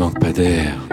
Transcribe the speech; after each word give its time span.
manque 0.00 0.18
pas 0.18 0.32
d'air. 0.32 0.88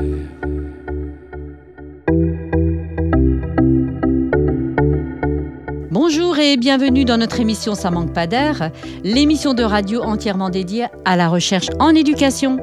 Bonjour 5.92 6.38
et 6.38 6.58
bienvenue 6.58 7.06
dans 7.06 7.18
notre 7.18 7.40
émission 7.40 7.74
Ça 7.74 7.90
manque 7.90 8.12
pas 8.12 8.28
d'air, 8.28 8.70
l'émission 9.06 9.54
de 9.54 9.64
radio 9.64 10.02
entièrement 10.02 10.50
dédiée 10.50 10.88
à 11.06 11.16
la 11.16 11.30
recherche 11.30 11.70
en 11.80 11.96
éducation. 11.96 12.58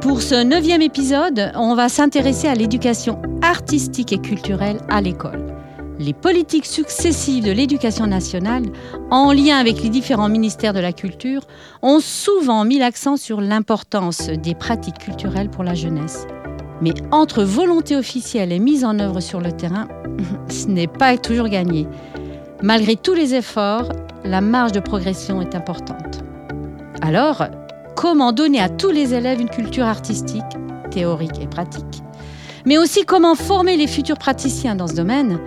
Pour 0.00 0.22
ce 0.22 0.44
neuvième 0.44 0.82
épisode, 0.82 1.50
on 1.56 1.74
va 1.74 1.88
s'intéresser 1.88 2.46
à 2.46 2.54
l'éducation 2.54 3.20
artistique 3.42 4.12
et 4.12 4.18
culturelle 4.18 4.78
à 4.88 5.00
l'école. 5.00 5.57
Les 6.00 6.12
politiques 6.12 6.66
successives 6.66 7.42
de 7.42 7.50
l'éducation 7.50 8.06
nationale, 8.06 8.62
en 9.10 9.32
lien 9.32 9.56
avec 9.58 9.82
les 9.82 9.88
différents 9.88 10.28
ministères 10.28 10.72
de 10.72 10.78
la 10.78 10.92
culture, 10.92 11.42
ont 11.82 11.98
souvent 11.98 12.64
mis 12.64 12.78
l'accent 12.78 13.16
sur 13.16 13.40
l'importance 13.40 14.28
des 14.28 14.54
pratiques 14.54 14.98
culturelles 14.98 15.50
pour 15.50 15.64
la 15.64 15.74
jeunesse. 15.74 16.26
Mais 16.80 16.94
entre 17.10 17.42
volonté 17.42 17.96
officielle 17.96 18.52
et 18.52 18.60
mise 18.60 18.84
en 18.84 19.00
œuvre 19.00 19.18
sur 19.18 19.40
le 19.40 19.50
terrain, 19.50 19.88
ce 20.48 20.68
n'est 20.68 20.86
pas 20.86 21.16
toujours 21.18 21.48
gagné. 21.48 21.88
Malgré 22.62 22.94
tous 22.94 23.14
les 23.14 23.34
efforts, 23.34 23.90
la 24.24 24.40
marge 24.40 24.72
de 24.72 24.80
progression 24.80 25.42
est 25.42 25.56
importante. 25.56 26.22
Alors, 27.02 27.44
comment 27.96 28.30
donner 28.30 28.60
à 28.60 28.68
tous 28.68 28.90
les 28.90 29.14
élèves 29.14 29.40
une 29.40 29.50
culture 29.50 29.86
artistique, 29.86 30.44
théorique 30.92 31.40
et 31.40 31.48
pratique? 31.48 32.02
Mais 32.66 32.78
aussi 32.78 33.04
comment 33.04 33.34
former 33.34 33.76
les 33.76 33.86
futurs 33.88 34.18
praticiens 34.18 34.76
dans 34.76 34.86
ce 34.86 34.94
domaine? 34.94 35.40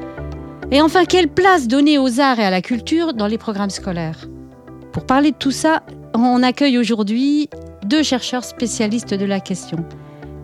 Et 0.73 0.81
enfin, 0.81 1.03
quelle 1.03 1.27
place 1.27 1.67
donner 1.67 1.97
aux 1.97 2.21
arts 2.21 2.39
et 2.39 2.45
à 2.45 2.49
la 2.49 2.61
culture 2.61 3.13
dans 3.13 3.27
les 3.27 3.37
programmes 3.37 3.69
scolaires? 3.69 4.29
Pour 4.93 5.05
parler 5.05 5.31
de 5.31 5.35
tout 5.35 5.51
ça, 5.51 5.83
on 6.15 6.41
accueille 6.41 6.77
aujourd'hui 6.77 7.49
deux 7.85 8.03
chercheurs 8.03 8.45
spécialistes 8.45 9.13
de 9.13 9.25
la 9.25 9.41
question. 9.41 9.85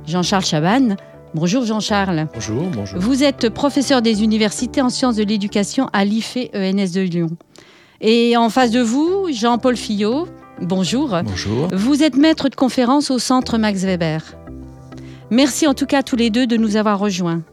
Jean-Charles 0.05 0.43
Chabanne. 0.43 0.97
Bonjour 1.33 1.63
Jean-Charles. 1.63 2.27
Bonjour, 2.33 2.63
bonjour. 2.73 2.99
Vous 2.99 3.23
êtes 3.23 3.47
professeur 3.49 4.01
des 4.01 4.21
universités 4.21 4.81
en 4.81 4.89
sciences 4.89 5.15
de 5.15 5.23
l'éducation 5.23 5.87
à 5.93 6.03
l'IFE 6.03 6.49
ENS 6.53 6.91
de 6.93 7.01
Lyon. 7.01 7.29
Et 8.01 8.35
en 8.35 8.49
face 8.49 8.71
de 8.71 8.81
vous, 8.81 9.27
Jean-Paul 9.31 9.77
Fillot. 9.77 10.27
Bonjour. 10.61 11.17
Bonjour. 11.23 11.69
Vous 11.71 12.03
êtes 12.03 12.17
maître 12.17 12.49
de 12.49 12.55
conférence 12.55 13.11
au 13.11 13.19
centre 13.19 13.57
Max 13.57 13.85
Weber. 13.85 14.21
Merci 15.31 15.67
en 15.67 15.73
tout 15.73 15.85
cas 15.85 15.99
à 15.99 16.03
tous 16.03 16.17
les 16.17 16.29
deux 16.29 16.47
de 16.47 16.57
nous 16.57 16.75
avoir 16.75 16.99
rejoints. 16.99 17.43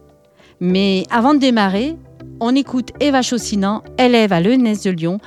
Mais 0.59 1.03
avant 1.09 1.33
de 1.33 1.39
démarrer, 1.39 1.95
on 2.39 2.55
écoute 2.55 2.91
Eva 2.99 3.21
Chaussinan, 3.21 3.83
élève 3.97 4.33
à 4.33 4.41
l'ENS 4.41 4.83
de 4.83 4.89
Lyon, 4.91 5.19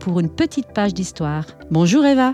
pour 0.00 0.20
une 0.20 0.30
petite 0.30 0.68
page 0.74 0.94
d'histoire. 0.94 1.46
Bonjour 1.70 2.04
Eva. 2.04 2.32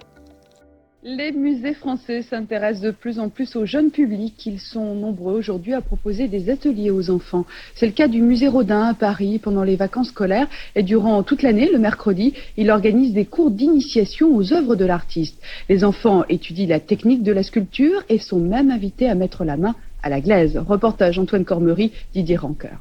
Les 1.02 1.32
musées 1.32 1.72
français 1.72 2.20
s'intéressent 2.20 2.82
de 2.82 2.90
plus 2.90 3.18
en 3.18 3.30
plus 3.30 3.56
au 3.56 3.64
jeune 3.64 3.90
public. 3.90 4.44
Ils 4.44 4.60
sont 4.60 4.94
nombreux 4.94 5.34
aujourd'hui 5.34 5.72
à 5.72 5.80
proposer 5.80 6.28
des 6.28 6.50
ateliers 6.50 6.90
aux 6.90 7.08
enfants. 7.08 7.46
C'est 7.74 7.86
le 7.86 7.92
cas 7.92 8.06
du 8.06 8.20
musée 8.20 8.48
Rodin 8.48 8.82
à 8.82 8.92
Paris 8.92 9.38
pendant 9.38 9.62
les 9.62 9.76
vacances 9.76 10.08
scolaires 10.08 10.48
et 10.74 10.82
durant 10.82 11.22
toute 11.22 11.42
l'année, 11.42 11.70
le 11.72 11.78
mercredi, 11.78 12.34
il 12.58 12.70
organise 12.70 13.14
des 13.14 13.24
cours 13.24 13.50
d'initiation 13.50 14.36
aux 14.36 14.52
œuvres 14.52 14.76
de 14.76 14.84
l'artiste. 14.84 15.40
Les 15.70 15.84
enfants 15.84 16.24
étudient 16.28 16.66
la 16.68 16.80
technique 16.80 17.22
de 17.22 17.32
la 17.32 17.42
sculpture 17.42 18.02
et 18.10 18.18
sont 18.18 18.40
même 18.40 18.70
invités 18.70 19.08
à 19.08 19.14
mettre 19.14 19.44
la 19.44 19.56
main 19.56 19.74
à 20.02 20.10
la 20.10 20.20
glaise. 20.20 20.58
Reportage 20.58 21.18
Antoine 21.18 21.46
Cormery, 21.46 21.92
Didier 22.12 22.36
Rancoeur. 22.36 22.78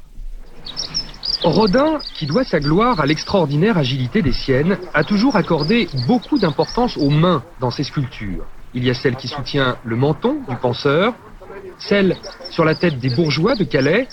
Rodin, 1.43 1.99
qui 2.13 2.25
doit 2.25 2.43
sa 2.43 2.59
gloire 2.59 2.99
à 2.99 3.05
l'extraordinaire 3.05 3.77
agilité 3.77 4.21
des 4.21 4.33
siennes, 4.33 4.77
a 4.93 5.03
toujours 5.05 5.37
accordé 5.37 5.87
beaucoup 6.05 6.37
d'importance 6.37 6.97
aux 6.97 7.09
mains 7.09 7.43
dans 7.61 7.71
ses 7.71 7.83
sculptures. 7.83 8.45
Il 8.73 8.83
y 8.83 8.89
a 8.89 8.93
celle 8.93 9.15
qui 9.15 9.29
soutient 9.29 9.77
le 9.85 9.95
menton 9.95 10.41
du 10.49 10.55
penseur, 10.57 11.13
celle 11.77 12.17
sur 12.49 12.65
la 12.65 12.75
tête 12.75 12.99
des 12.99 13.09
bourgeois 13.09 13.55
de 13.55 13.63
Calais, 13.63 14.07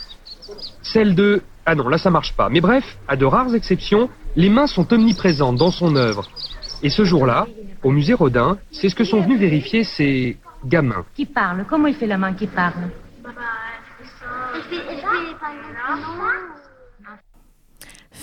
celle 0.82 1.14
de... 1.16 1.42
Ah 1.64 1.75
non, 1.75 1.88
là 1.88 1.98
ça 1.98 2.10
marche 2.10 2.32
pas. 2.32 2.48
Mais 2.48 2.60
bref, 2.60 2.97
à 3.09 3.16
de 3.16 3.25
rares 3.25 3.54
exceptions, 3.54 4.08
les 4.37 4.48
mains 4.48 4.69
sont 4.69 4.93
omniprésentes 4.93 5.56
dans 5.56 5.72
son 5.72 5.97
œuvre. 5.97 6.28
Et 6.82 6.91
ce 6.91 7.04
jour-là, 7.04 7.48
au 7.82 7.91
musée 7.91 8.14
Rodin, 8.14 8.56
c'est 8.70 8.88
ce 8.88 8.94
que 8.94 9.04
sont 9.04 9.20
venus 9.20 9.41
vérifier 9.41 9.82
ces 9.82 10.37
gamins. 10.64 11.04
Qui 11.16 11.26
parle? 11.26 11.64
Comment 11.69 11.88
il 11.88 11.94
fait 11.94 12.06
la 12.06 12.19
main 12.19 12.34
qui 12.34 12.47
parle? 12.47 12.88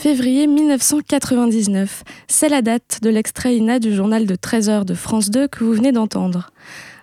Février 0.03 0.47
1999, 0.47 2.03
c'est 2.27 2.49
la 2.49 2.61
date 2.61 2.99
de 3.01 3.09
l'extrait 3.09 3.55
INA 3.55 3.79
du 3.79 3.95
journal 3.95 4.25
de 4.25 4.35
13h 4.35 4.83
de 4.83 4.95
France 4.95 5.29
2 5.29 5.47
que 5.47 5.63
vous 5.63 5.71
venez 5.71 5.93
d'entendre. 5.93 6.49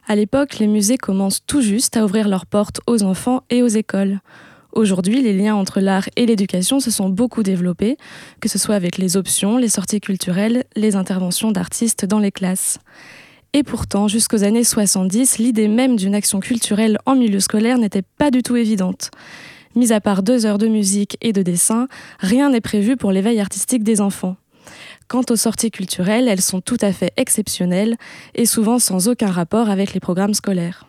À 0.06 0.14
l'époque, 0.14 0.58
les 0.58 0.66
musées 0.66 0.98
commencent 0.98 1.40
tout 1.46 1.62
juste 1.62 1.96
à 1.96 2.04
ouvrir 2.04 2.28
leurs 2.28 2.44
portes 2.44 2.82
aux 2.86 3.02
enfants 3.02 3.40
et 3.48 3.62
aux 3.62 3.68
écoles. 3.68 4.20
Aujourd'hui, 4.72 5.22
les 5.22 5.32
liens 5.32 5.54
entre 5.54 5.80
l'art 5.80 6.10
et 6.16 6.26
l'éducation 6.26 6.78
se 6.78 6.90
sont 6.90 7.08
beaucoup 7.08 7.42
développés, 7.42 7.96
que 8.42 8.50
ce 8.50 8.58
soit 8.58 8.74
avec 8.74 8.98
les 8.98 9.16
options, 9.16 9.56
les 9.56 9.70
sorties 9.70 10.02
culturelles, 10.02 10.64
les 10.76 10.94
interventions 10.94 11.52
d'artistes 11.52 12.04
dans 12.04 12.18
les 12.18 12.32
classes. 12.32 12.80
Et 13.54 13.62
pourtant, 13.62 14.08
jusqu'aux 14.08 14.44
années 14.44 14.62
70, 14.62 15.38
l'idée 15.38 15.68
même 15.68 15.96
d'une 15.96 16.14
action 16.14 16.38
culturelle 16.38 16.98
en 17.06 17.14
milieu 17.14 17.40
scolaire 17.40 17.78
n'était 17.78 18.04
pas 18.18 18.30
du 18.30 18.42
tout 18.42 18.56
évidente. 18.56 19.10
Mis 19.76 19.92
à 19.92 20.00
part 20.00 20.22
deux 20.22 20.46
heures 20.46 20.58
de 20.58 20.66
musique 20.66 21.16
et 21.20 21.32
de 21.32 21.42
dessin, 21.42 21.86
rien 22.18 22.50
n'est 22.50 22.60
prévu 22.60 22.96
pour 22.96 23.12
l'éveil 23.12 23.40
artistique 23.40 23.84
des 23.84 24.00
enfants. 24.00 24.36
Quant 25.06 25.22
aux 25.30 25.36
sorties 25.36 25.70
culturelles, 25.70 26.28
elles 26.28 26.40
sont 26.40 26.60
tout 26.60 26.76
à 26.80 26.92
fait 26.92 27.12
exceptionnelles 27.16 27.96
et 28.34 28.46
souvent 28.46 28.78
sans 28.78 29.08
aucun 29.08 29.30
rapport 29.30 29.70
avec 29.70 29.92
les 29.94 30.00
programmes 30.00 30.34
scolaires. 30.34 30.86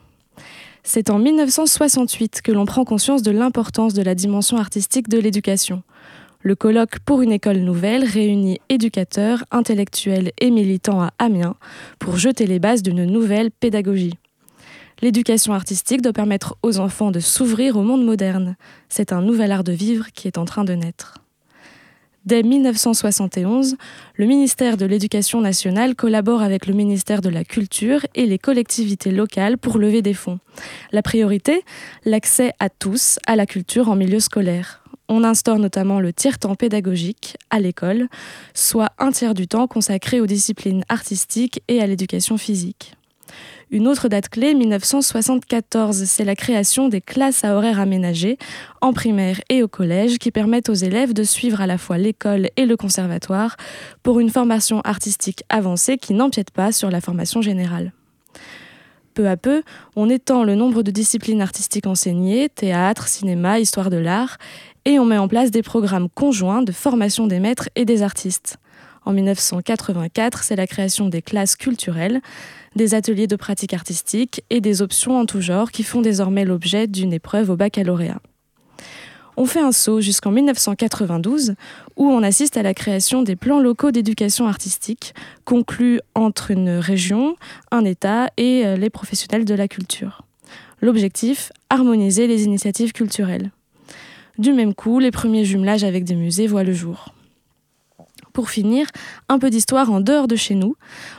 C'est 0.84 1.12
en 1.12 1.20
1968 1.20 2.42
que 2.42 2.52
l'on 2.52 2.66
prend 2.66 2.86
conscience 2.86 3.22
de 3.22 3.32
l'importance 3.32 3.94
de 3.94 4.02
la 4.02 4.16
dimension 4.16 4.58
artistique 4.58 5.10
de 5.10 5.20
l'éducation. 5.20 5.84
Le 6.44 6.56
colloque 6.56 7.00
pour 7.00 7.22
une 7.22 7.32
école 7.32 7.58
nouvelle 7.58 8.04
réunit 8.04 8.60
éducateurs, 8.70 9.44
intellectuels 9.52 10.32
et 10.40 10.50
militants 10.50 11.02
à 11.02 11.12
Amiens 11.20 11.56
pour 12.00 12.18
jeter 12.18 12.48
les 12.48 12.58
bases 12.58 12.82
d'une 12.82 13.06
nouvelle 13.06 13.52
pédagogie. 13.52 14.18
L'éducation 15.02 15.54
artistique 15.54 16.02
doit 16.02 16.14
permettre 16.14 16.58
aux 16.62 16.80
enfants 16.80 17.10
de 17.10 17.20
s'ouvrir 17.20 17.76
au 17.76 17.82
monde 17.82 18.06
moderne. 18.06 18.56
C'est 18.88 19.12
un 19.12 19.22
nouvel 19.22 19.52
art 19.52 19.64
de 19.64 19.72
vivre 19.72 20.08
qui 20.14 20.28
est 20.28 20.38
en 20.38 20.46
train 20.46 20.64
de 20.64 20.74
naître. 20.74 21.16
Dès 22.26 22.44
1971, 22.44 23.78
le 24.16 24.26
ministère 24.28 24.78
de 24.78 24.86
l'Éducation 24.86 25.42
nationale 25.42 25.96
collabore 25.96 26.44
avec 26.44 26.68
le 26.68 26.76
ministère 26.76 27.20
de 27.22 27.30
la 27.30 27.44
Culture 27.44 28.06
et 28.14 28.28
les 28.28 28.38
collectivités 28.38 29.10
locales 29.10 29.58
pour 29.58 29.80
lever 29.80 30.04
des 30.04 30.14
fonds. 30.14 30.38
La 30.92 31.02
priorité 31.02 31.64
L'accès 32.06 32.54
à 32.60 32.70
tous 32.70 33.18
à 33.26 33.36
la 33.36 33.48
culture 33.48 33.90
en 33.90 33.96
milieu 33.96 34.20
scolaire. 34.20 34.84
On 35.10 35.24
instaure 35.24 35.58
notamment 35.58 36.00
le 36.00 36.14
tiers-temps 36.14 36.54
pédagogique 36.54 37.38
à 37.50 37.60
l'école, 37.60 38.08
soit 38.54 38.92
un 39.00 39.12
tiers 39.12 39.34
du 39.34 39.48
temps 39.48 39.66
consacré 39.66 40.22
aux 40.22 40.28
disciplines 40.28 40.86
artistiques 40.90 41.64
et 41.68 41.82
à 41.82 41.88
l'éducation 41.88 42.38
physique. 42.38 42.94
Une 43.74 43.88
autre 43.88 44.10
date 44.10 44.28
clé, 44.28 44.54
1974, 44.54 46.04
c'est 46.04 46.26
la 46.26 46.36
création 46.36 46.90
des 46.90 47.00
classes 47.00 47.46
à 47.46 47.56
horaires 47.56 47.80
aménagés 47.80 48.38
en 48.82 48.92
primaire 48.92 49.40
et 49.48 49.64
au 49.64 49.70
collège 49.70 50.18
qui 50.18 50.30
permettent 50.30 50.68
aux 50.68 50.74
élèves 50.74 51.14
de 51.14 51.24
suivre 51.24 51.62
à 51.62 51.68
la 51.68 51.78
fois 51.78 51.98
l'école 51.98 52.50
et 52.58 52.66
le 52.66 52.76
conservatoire 52.76 53.56
pour 54.04 54.20
une 54.20 54.30
formation 54.30 54.82
artistique 54.82 55.46
avancée 55.48 55.98
qui 55.98 56.14
n'empiète 56.14 56.52
pas 56.52 56.74
sur 56.74 56.92
la 56.92 57.00
formation 57.00 57.42
générale. 57.42 57.94
Peu 59.14 59.30
à 59.30 59.38
peu, 59.38 59.64
on 59.96 60.10
étend 60.10 60.44
le 60.44 60.56
nombre 60.56 60.84
de 60.84 60.92
disciplines 60.92 61.42
artistiques 61.42 61.88
enseignées, 61.88 62.50
théâtre, 62.50 63.08
cinéma, 63.08 63.62
histoire 63.62 63.90
de 63.90 63.98
l'art, 63.98 64.38
et 64.84 65.00
on 65.00 65.06
met 65.06 65.18
en 65.18 65.30
place 65.30 65.50
des 65.50 65.64
programmes 65.64 66.10
conjoints 66.10 66.62
de 66.62 66.74
formation 66.74 67.26
des 67.26 67.40
maîtres 67.40 67.70
et 67.76 67.86
des 67.86 68.02
artistes. 68.02 68.58
En 69.06 69.14
1984, 69.14 70.44
c'est 70.44 70.56
la 70.56 70.68
création 70.68 71.10
des 71.10 71.22
classes 71.22 71.56
culturelles, 71.56 72.22
des 72.76 72.94
ateliers 72.94 73.28
de 73.28 73.36
pratique 73.36 73.74
artistique 73.74 74.44
et 74.50 74.62
des 74.62 74.82
options 74.82 75.18
en 75.18 75.26
tout 75.26 75.42
genre 75.42 75.72
qui 75.72 75.84
font 75.84 76.02
désormais 76.02 76.46
l'objet 76.46 76.88
d'une 76.88 77.14
épreuve 77.14 77.50
au 77.50 77.56
baccalauréat. 77.56 78.22
On 79.38 79.46
fait 79.46 79.62
un 79.62 79.72
saut 79.72 80.02
jusqu'en 80.02 80.32
1992 80.32 81.56
où 81.96 82.06
on 82.10 82.22
assiste 82.22 82.58
à 82.58 82.64
la 82.64 82.74
création 82.74 83.24
des 83.24 83.36
plans 83.36 83.60
locaux 83.60 83.92
d'éducation 83.92 84.48
artistique 84.48 85.16
conclus 85.46 86.00
entre 86.16 86.52
une 86.52 86.70
région, 86.70 87.36
un 87.72 87.86
État 87.86 88.30
et 88.38 88.66
euh, 88.66 88.76
les 88.76 88.90
professionnels 88.90 89.46
de 89.46 89.56
la 89.56 89.68
culture. 89.68 90.24
L'objectif, 90.82 91.52
harmoniser 91.70 92.28
les 92.28 92.44
initiatives 92.44 92.92
culturelles. 92.92 93.52
Du 94.38 94.54
même 94.54 94.74
coup, 94.74 95.00
les 95.00 95.12
premiers 95.12 95.46
jumelages 95.46 95.84
avec 95.84 96.04
des 96.04 96.16
musées 96.16 96.48
voient 96.48 96.64
le 96.64 96.74
jour. 96.74 97.14
Pour 98.34 98.50
finir, 98.50 98.88
un 99.30 99.40
peu 99.40 99.50
d'histoire 99.50 99.92
en 99.92 100.00
dehors 100.00 100.28
de 100.28 100.36
chez 100.36 100.56
nous. 100.56 100.76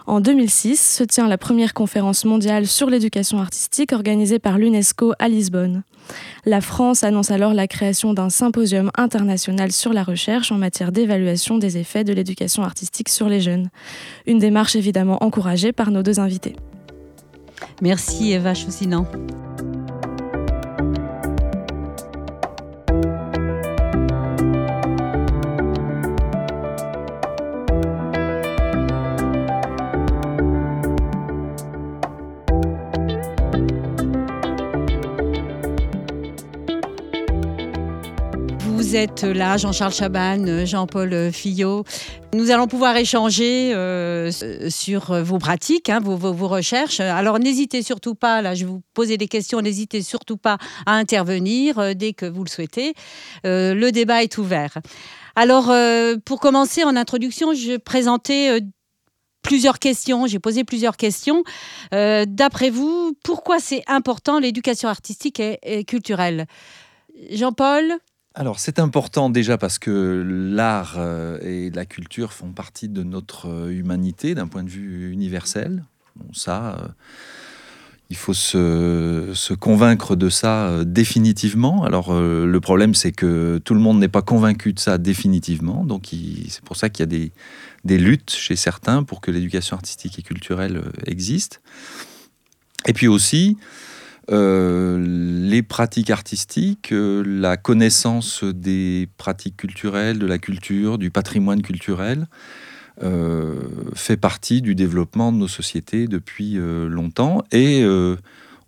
En 0.06 0.20
2006 0.20 0.96
se 0.96 1.04
tient 1.04 1.28
la 1.28 1.38
première 1.38 1.74
conférence 1.74 2.24
mondiale 2.24 2.66
sur 2.66 2.88
l'éducation 2.88 3.40
artistique 3.40 3.92
organisée 3.92 4.38
par 4.38 4.58
l'UNESCO 4.58 5.12
à 5.18 5.28
Lisbonne. 5.28 5.82
La 6.44 6.60
France 6.60 7.04
annonce 7.04 7.30
alors 7.30 7.54
la 7.54 7.68
création 7.68 8.12
d'un 8.14 8.30
symposium 8.30 8.90
international 8.96 9.72
sur 9.72 9.92
la 9.92 10.02
recherche 10.02 10.52
en 10.52 10.58
matière 10.58 10.92
d'évaluation 10.92 11.58
des 11.58 11.78
effets 11.78 12.04
de 12.04 12.12
l'éducation 12.12 12.62
artistique 12.62 13.08
sur 13.08 13.28
les 13.28 13.40
jeunes. 13.40 13.68
Une 14.26 14.38
démarche 14.38 14.76
évidemment 14.76 15.22
encouragée 15.22 15.72
par 15.72 15.90
nos 15.90 16.02
deux 16.02 16.18
invités. 16.20 16.56
Merci 17.80 18.32
Eva 18.32 18.54
Choussinan. 18.54 19.06
Vous 38.92 38.98
êtes 38.98 39.22
là, 39.22 39.56
Jean-Charles 39.56 39.94
Chaban, 39.94 40.66
Jean-Paul 40.66 41.32
Fillot. 41.32 41.82
Nous 42.34 42.50
allons 42.50 42.66
pouvoir 42.66 42.94
échanger 42.94 43.72
euh, 43.72 44.30
sur 44.68 45.24
vos 45.24 45.38
pratiques, 45.38 45.88
hein, 45.88 45.98
vos, 45.98 46.46
recherches. 46.46 47.00
Alors 47.00 47.38
n'hésitez 47.38 47.82
surtout 47.82 48.14
pas, 48.14 48.42
là 48.42 48.54
je 48.54 48.66
vais 48.66 48.70
vous 48.70 48.82
poser 48.92 49.16
des 49.16 49.28
questions, 49.28 49.62
n'hésitez 49.62 50.02
surtout 50.02 50.36
pas 50.36 50.58
à 50.84 50.92
intervenir 50.92 51.78
euh, 51.78 51.94
dès 51.94 52.12
que 52.12 52.26
vous 52.26 52.44
le 52.44 52.50
souhaitez. 52.50 52.92
Euh, 53.46 53.72
le 53.72 53.92
débat 53.92 54.22
est 54.24 54.36
ouvert. 54.36 54.76
Alors 55.36 55.72
pour 56.26 56.38
commencer, 56.40 56.84
en 56.84 56.94
introduction, 56.94 57.54
je 57.54 57.78
présentais 57.78 58.60
plusieurs 59.40 59.78
questions, 59.78 60.26
j'ai 60.26 60.38
posé 60.38 60.64
plusieurs 60.64 60.98
questions. 60.98 61.44
D'après 61.92 62.68
vous, 62.68 63.16
pourquoi 63.24 63.58
c'est 63.58 63.84
important 63.86 64.38
l'éducation 64.38 64.90
artistique 64.90 65.40
et 65.40 65.84
culturelle? 65.84 66.46
Jean-Paul 67.30 67.98
alors 68.34 68.58
c'est 68.58 68.78
important 68.78 69.28
déjà 69.30 69.58
parce 69.58 69.78
que 69.78 70.22
l'art 70.26 70.94
euh, 70.96 71.38
et 71.42 71.70
la 71.70 71.84
culture 71.84 72.32
font 72.32 72.52
partie 72.52 72.88
de 72.88 73.02
notre 73.02 73.48
euh, 73.48 73.70
humanité 73.70 74.34
d'un 74.34 74.46
point 74.46 74.62
de 74.62 74.70
vue 74.70 75.12
universel. 75.12 75.84
Ça, 76.32 76.78
euh, 76.78 76.88
il 78.08 78.16
faut 78.16 78.34
se, 78.34 79.54
convaincre 79.54 80.16
de 80.16 80.28
ça 80.28 80.84
définitivement. 80.84 81.84
Alors 81.84 82.12
le 82.12 82.60
problème 82.60 82.94
c'est 82.94 83.12
que 83.12 83.58
tout 83.64 83.72
le 83.72 83.80
monde 83.80 83.98
n'est 84.00 84.08
pas 84.08 84.20
convaincu 84.20 84.74
de 84.74 84.78
ça 84.78 84.98
définitivement. 84.98 85.84
Donc 85.84 86.08
c'est 86.48 86.62
pour 86.62 86.76
ça 86.76 86.90
qu'il 86.90 87.10
y 87.10 87.16
a 87.16 87.30
des, 87.86 87.98
luttes 87.98 88.30
chez 88.30 88.54
certains 88.54 89.02
pour 89.02 89.22
que 89.22 89.30
l'éducation 89.30 89.76
artistique 89.76 90.18
et 90.18 90.22
culturelle 90.22 90.82
existe. 91.06 91.62
Et 92.86 92.92
puis 92.92 93.08
aussi, 93.08 93.56
les 94.28 95.62
pratiques 95.62 96.10
artistiques, 96.10 96.92
euh, 96.92 97.22
la 97.26 97.56
connaissance 97.56 98.44
des 98.44 99.08
pratiques 99.16 99.56
culturelles, 99.56 100.18
de 100.18 100.26
la 100.26 100.38
culture, 100.38 100.98
du 100.98 101.10
patrimoine 101.10 101.62
culturel, 101.62 102.26
euh, 103.02 103.60
fait 103.94 104.16
partie 104.16 104.62
du 104.62 104.74
développement 104.74 105.32
de 105.32 105.38
nos 105.38 105.48
sociétés 105.48 106.06
depuis 106.06 106.58
euh, 106.58 106.88
longtemps. 106.88 107.42
Et 107.50 107.82
euh, 107.82 108.16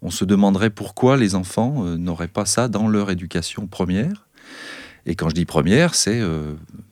on 0.02 0.10
se 0.10 0.24
demanderait 0.24 0.70
pourquoi 0.70 1.16
les 1.16 1.34
enfants 1.34 1.84
n'auraient 1.96 2.28
pas 2.28 2.46
ça 2.46 2.68
dans 2.68 2.88
leur 2.88 3.10
éducation 3.10 3.66
première. 3.66 4.26
Et 5.06 5.14
quand 5.14 5.28
je 5.28 5.34
dis 5.34 5.44
première, 5.44 5.94
c'est 5.94 6.20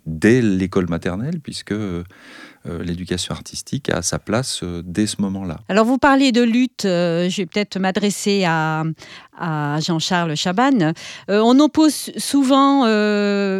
dès 0.06 0.42
l'école 0.42 0.88
maternelle, 0.88 1.40
puisque 1.40 1.72
euh, 1.72 2.02
l'éducation 2.64 3.34
artistique 3.34 3.90
a 3.90 4.02
sa 4.02 4.18
place 4.18 4.60
euh, 4.62 4.82
dès 4.84 5.06
ce 5.06 5.20
moment-là. 5.20 5.58
Alors 5.68 5.84
vous 5.84 5.98
parlez 5.98 6.32
de 6.32 6.42
lutte, 6.42 6.84
euh, 6.84 7.28
je 7.28 7.42
vais 7.42 7.46
peut-être 7.46 7.78
m'adresser 7.78 8.44
à, 8.44 8.84
à 9.38 9.80
Jean-Charles 9.80 10.36
Chaban. 10.36 10.92
on 11.28 11.58
oppose 11.60 12.10
souvent 12.16 12.86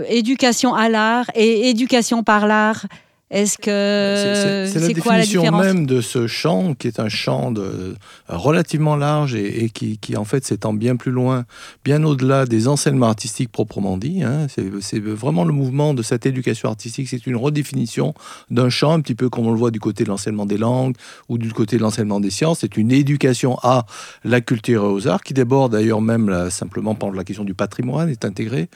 éducation 0.06 0.74
à 0.74 0.88
l'art 0.88 1.26
et 1.34 1.70
éducation 1.70 2.22
par 2.22 2.46
l'art. 2.46 2.86
Est-ce 3.32 3.56
que 3.56 4.66
c'est 4.70 4.78
la 4.78 5.00
quoi 5.00 5.16
définition 5.16 5.42
la 5.42 5.50
même 5.52 5.86
de 5.86 6.02
ce 6.02 6.26
champ, 6.26 6.74
qui 6.74 6.86
est 6.86 7.00
un 7.00 7.08
champ 7.08 7.50
de, 7.50 7.96
relativement 8.28 8.94
large 8.94 9.34
et, 9.34 9.64
et 9.64 9.70
qui, 9.70 9.96
qui, 9.96 10.18
en 10.18 10.26
fait 10.26 10.44
s'étend 10.44 10.74
bien 10.74 10.96
plus 10.96 11.12
loin, 11.12 11.46
bien 11.82 12.04
au-delà 12.04 12.44
des 12.44 12.68
enseignements 12.68 13.06
artistiques 13.06 13.50
proprement 13.50 13.96
dit. 13.96 14.22
Hein. 14.22 14.48
C'est 14.80 15.00
vraiment 15.00 15.44
le 15.44 15.54
mouvement 15.54 15.94
de 15.94 16.02
cette 16.02 16.26
éducation 16.26 16.68
artistique. 16.68 17.08
C'est 17.08 17.26
une 17.26 17.36
redéfinition 17.36 18.12
d'un 18.50 18.68
champ, 18.68 18.92
un 18.92 19.00
petit 19.00 19.14
peu 19.14 19.30
comme 19.30 19.46
on 19.46 19.52
le 19.52 19.58
voit 19.58 19.70
du 19.70 19.80
côté 19.80 20.04
de 20.04 20.10
l'enseignement 20.10 20.44
des 20.44 20.58
langues 20.58 20.94
ou 21.30 21.38
du 21.38 21.52
côté 21.52 21.78
de 21.78 21.82
l'enseignement 21.82 22.20
des 22.20 22.30
sciences. 22.30 22.58
C'est 22.60 22.76
une 22.76 22.92
éducation 22.92 23.58
à 23.62 23.86
la 24.24 24.42
culture 24.42 24.84
et 24.84 24.86
aux 24.86 25.08
arts 25.08 25.22
qui 25.22 25.32
déborde 25.32 25.72
d'ailleurs 25.72 26.02
même 26.02 26.28
là, 26.28 26.50
simplement 26.50 26.94
par 26.94 27.10
la 27.12 27.24
question 27.24 27.44
du 27.44 27.54
patrimoine 27.54 28.10
est 28.10 28.26
intégrée. 28.26 28.68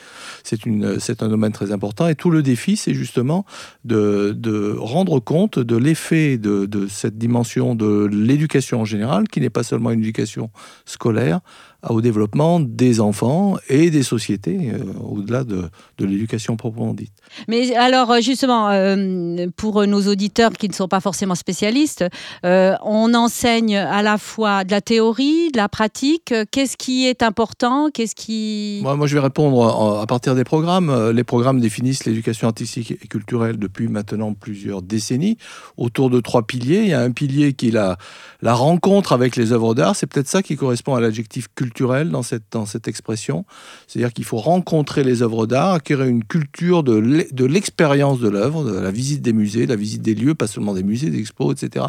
C'est 0.44 1.23
un 1.23 1.29
domaine 1.29 1.53
très 1.53 1.73
important 1.73 2.08
et 2.08 2.14
tout 2.14 2.31
le 2.31 2.43
défi, 2.43 2.79
c'est 2.79 2.94
justement 2.94 3.44
de, 3.85 4.35
de 4.37 4.45
de 4.46 4.76
rendre 4.78 5.19
compte 5.19 5.58
de 5.58 5.76
l'effet 5.76 6.38
de, 6.38 6.87
cette 6.88 7.19
dimension 7.19 7.75
de 7.75 8.06
l'éducation 8.06 8.81
en 8.81 8.84
général, 8.84 9.26
qui 9.28 9.40
n'est 9.40 9.50
pas 9.50 9.64
seulement 9.64 9.90
une 9.90 10.00
éducation 10.00 10.50
scolaire, 10.84 11.40
au 11.88 12.00
développement 12.00 12.58
des 12.61 13.00
enfants 13.00 13.56
et 13.69 13.90
des 13.90 14.02
sociétés, 14.02 14.73
euh, 14.73 14.78
au-delà 15.05 15.44
de, 15.44 15.69
de 15.99 16.05
l'éducation 16.05 16.56
proprement 16.56 16.94
dite. 16.94 17.12
Mais 17.46 17.75
alors, 17.76 18.20
justement, 18.20 18.70
euh, 18.70 19.46
pour 19.56 19.87
nos 19.87 20.02
auditeurs 20.08 20.52
qui 20.52 20.69
ne 20.69 20.75
sont 20.75 20.88
pas 20.88 21.00
forcément 21.00 21.34
spécialistes, 21.34 22.05
euh, 22.44 22.75
on 22.82 23.14
enseigne 23.14 23.76
à 23.76 24.02
la 24.02 24.19
fois 24.19 24.64
de 24.64 24.73
la 24.73 24.81
théorie, 24.81 25.50
de 25.52 25.58
la 25.58 25.69
pratique. 25.69 26.34
Qu'est-ce 26.50 26.76
qui 26.76 27.06
est 27.06 27.23
important? 27.23 27.90
Qu'est-ce 27.93 28.17
qui... 28.17 28.81
Moi, 28.82 28.96
moi, 28.96 29.06
je 29.06 29.14
vais 29.14 29.22
répondre 29.22 30.00
à 30.00 30.06
partir 30.06 30.34
des 30.34 30.44
programmes. 30.44 31.11
Les 31.11 31.25
programmes 31.25 31.61
définissent 31.61 32.05
l'éducation 32.05 32.49
artistique 32.49 32.90
et 32.90 33.06
culturelle 33.06 33.58
depuis 33.58 33.88
maintenant 33.88 34.32
plusieurs 34.34 34.82
décennies, 34.82 35.37
autour 35.76 36.11
de 36.11 36.20
trois 36.20 36.43
piliers. 36.43 36.82
Il 36.82 36.88
y 36.88 36.94
a 36.94 37.00
un 37.00 37.12
pilier 37.12 37.52
qui 37.52 37.69
est 37.69 37.72
la, 37.72 37.96
la 38.43 38.55
rencontre 38.55 39.12
avec 39.12 39.37
les 39.37 39.52
œuvres 39.52 39.75
d'art. 39.75 39.94
C'est 39.94 40.06
peut-être 40.06 40.29
ça 40.29 40.43
qui 40.43 40.56
correspond 40.56 40.94
à 40.94 41.00
l'adjectif 41.00 41.46
culturel 41.55 41.65
dans 42.10 42.22
cette, 42.22 42.44
dans 42.50 42.66
cette 42.66 42.88
expression. 42.88 43.44
C'est-à-dire 43.86 44.12
qu'il 44.12 44.24
faut 44.24 44.38
rencontrer 44.38 45.04
les 45.04 45.22
œuvres 45.22 45.46
d'art, 45.46 45.74
acquérir 45.74 46.06
une 46.06 46.24
culture 46.24 46.82
de 46.82 47.44
l'expérience 47.44 48.20
de 48.20 48.28
l'œuvre, 48.28 48.64
de 48.64 48.78
la 48.78 48.90
visite 48.90 49.22
des 49.22 49.32
musées, 49.32 49.66
la 49.66 49.76
visite 49.76 50.02
des 50.02 50.14
lieux, 50.14 50.34
pas 50.34 50.46
seulement 50.46 50.74
des 50.74 50.82
musées, 50.82 51.10
des 51.10 51.18
expos, 51.18 51.62
etc. 51.62 51.86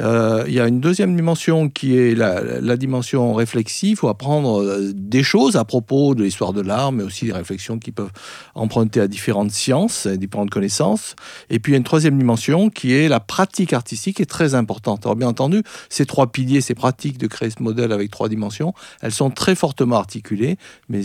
Euh, 0.00 0.44
il 0.48 0.54
y 0.54 0.60
a 0.60 0.66
une 0.66 0.80
deuxième 0.80 1.14
dimension 1.14 1.68
qui 1.68 1.96
est 1.96 2.16
la, 2.16 2.60
la 2.60 2.76
dimension 2.76 3.32
réflexive. 3.32 3.90
Il 3.90 3.96
faut 3.96 4.08
apprendre 4.08 4.60
euh, 4.60 4.92
des 4.92 5.22
choses 5.22 5.54
à 5.54 5.64
propos 5.64 6.16
de 6.16 6.24
l'histoire 6.24 6.52
de 6.52 6.60
l'art, 6.60 6.90
mais 6.90 7.04
aussi 7.04 7.26
des 7.26 7.32
réflexions 7.32 7.78
qui 7.78 7.92
peuvent 7.92 8.10
emprunter 8.54 9.00
à 9.00 9.06
différentes 9.06 9.52
sciences, 9.52 10.06
à 10.06 10.16
différentes 10.16 10.50
connaissances. 10.50 11.14
Et 11.48 11.60
puis 11.60 11.70
il 11.70 11.74
y 11.74 11.76
a 11.76 11.78
une 11.78 11.84
troisième 11.84 12.18
dimension 12.18 12.70
qui 12.70 12.92
est 12.92 13.08
la 13.08 13.20
pratique 13.20 13.72
artistique, 13.72 14.16
qui 14.16 14.22
est 14.22 14.26
très 14.26 14.54
importante. 14.54 15.06
Alors 15.06 15.14
bien 15.14 15.28
entendu, 15.28 15.62
ces 15.88 16.06
trois 16.06 16.32
piliers, 16.32 16.60
ces 16.60 16.74
pratiques 16.74 17.18
de 17.18 17.28
créer 17.28 17.50
ce 17.50 17.62
modèle 17.62 17.92
avec 17.92 18.10
trois 18.10 18.28
dimensions, 18.28 18.74
elles 19.00 19.12
sont 19.12 19.30
très 19.30 19.54
fortement 19.54 19.96
articulées, 19.96 20.56
mais 20.88 21.02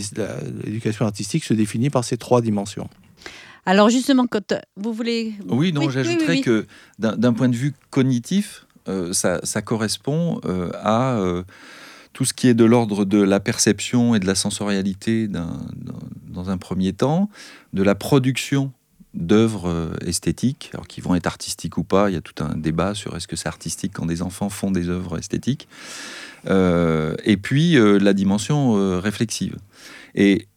l'éducation 0.64 1.06
artistique 1.06 1.44
se 1.44 1.54
définit 1.54 1.90
par 1.90 2.04
ces 2.04 2.16
trois 2.16 2.40
dimensions. 2.40 2.88
Alors 3.66 3.90
justement, 3.90 4.26
quand 4.26 4.54
vous 4.76 4.92
voulez... 4.92 5.34
Oui, 5.48 5.72
non, 5.72 5.82
oui, 5.82 5.92
j'ajouterais 5.92 6.32
oui, 6.32 6.36
oui, 6.36 6.40
que 6.40 6.66
d'un 6.98 7.32
point 7.34 7.48
de 7.48 7.54
vue 7.54 7.74
cognitif, 7.90 8.66
euh, 8.66 8.69
ça, 9.12 9.40
ça, 9.42 9.62
correspond 9.62 10.40
euh, 10.44 10.70
à 10.82 11.14
euh, 11.14 11.42
tout 12.12 12.24
ce 12.24 12.32
qui 12.32 12.48
est 12.48 12.54
de 12.54 12.64
l'ordre 12.64 13.04
de 13.04 13.20
la 13.20 13.40
perception 13.40 14.14
et 14.14 14.20
de 14.20 14.26
la 14.26 14.34
sensorialité 14.34 15.28
dans 15.28 16.50
un 16.50 16.58
premier 16.58 16.92
temps, 16.92 17.30
de 17.72 17.82
la 17.82 17.94
production 17.94 18.72
d'œuvres 19.14 19.92
esthétiques, 20.06 20.70
alors 20.72 20.86
qui 20.86 21.00
vont 21.00 21.14
être 21.14 21.26
artistiques 21.26 21.76
ou 21.78 21.84
pas. 21.84 22.10
Il 22.10 22.14
y 22.14 22.16
a 22.16 22.20
tout 22.20 22.44
un 22.44 22.56
débat 22.56 22.94
sur 22.94 23.16
est-ce 23.16 23.26
que 23.26 23.36
c'est 23.36 23.48
artistique 23.48 23.92
quand 23.94 24.06
des 24.06 24.22
enfants 24.22 24.48
font 24.48 24.70
des 24.70 24.88
œuvres 24.88 25.18
esthétiques. 25.18 25.68
Euh, 26.48 27.14
et 27.24 27.36
puis 27.36 27.76
euh, 27.76 27.98
la 27.98 28.12
dimension 28.12 28.76
euh, 28.76 28.98
réflexive. 28.98 29.56
Et 30.14 30.48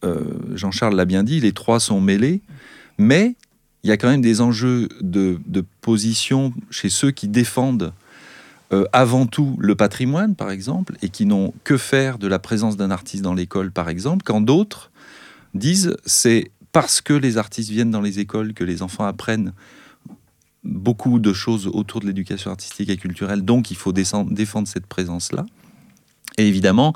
Jean-Charles 0.56 0.96
l'a 0.96 1.06
bien 1.06 1.24
dit, 1.24 1.40
les 1.40 1.52
trois 1.52 1.80
sont 1.80 2.02
mêlés, 2.02 2.42
mais 2.98 3.36
il 3.84 3.90
y 3.90 3.92
a 3.92 3.98
quand 3.98 4.10
même 4.10 4.22
des 4.22 4.42
enjeux 4.42 4.90
de 5.00 5.38
position 5.82 6.54
chez 6.72 6.90
ceux 6.90 7.12
qui 7.12 7.28
défendent 7.28 7.94
euh, 8.74 8.86
avant 8.92 9.28
tout 9.28 9.56
le 9.60 9.76
patrimoine, 9.76 10.36
par 10.36 10.50
exemple, 10.50 10.98
et 11.04 11.10
qui 11.10 11.28
n'ont 11.28 11.54
que 11.64 11.78
faire 11.78 12.18
de 12.18 12.28
la 12.28 12.40
présence 12.40 12.76
d'un 12.76 12.90
artiste 12.90 13.22
dans 13.22 13.36
l'école, 13.36 13.72
par 13.72 13.88
exemple, 13.88 14.24
quand 14.26 14.42
d'autres 14.42 14.92
disent 15.54 15.96
c'est 16.06 16.52
parce 16.72 17.00
que 17.00 17.14
les 17.14 17.38
artistes 17.38 17.70
viennent 17.70 17.92
dans 17.92 18.02
les 18.02 18.20
écoles 18.20 18.56
que 18.56 18.64
les 18.64 18.82
enfants 18.82 19.06
apprennent 19.06 19.54
beaucoup 20.64 21.20
de 21.20 21.34
choses 21.34 21.68
autour 21.68 22.02
de 22.02 22.08
l'éducation 22.08 22.50
artistique 22.50 22.90
et 22.90 22.98
culturelle, 22.98 23.46
donc 23.46 23.70
il 23.70 23.78
faut 23.78 23.94
défendre 23.94 24.68
cette 24.68 24.88
présence-là. 24.88 25.46
Et 26.40 26.48
évidemment, 26.48 26.96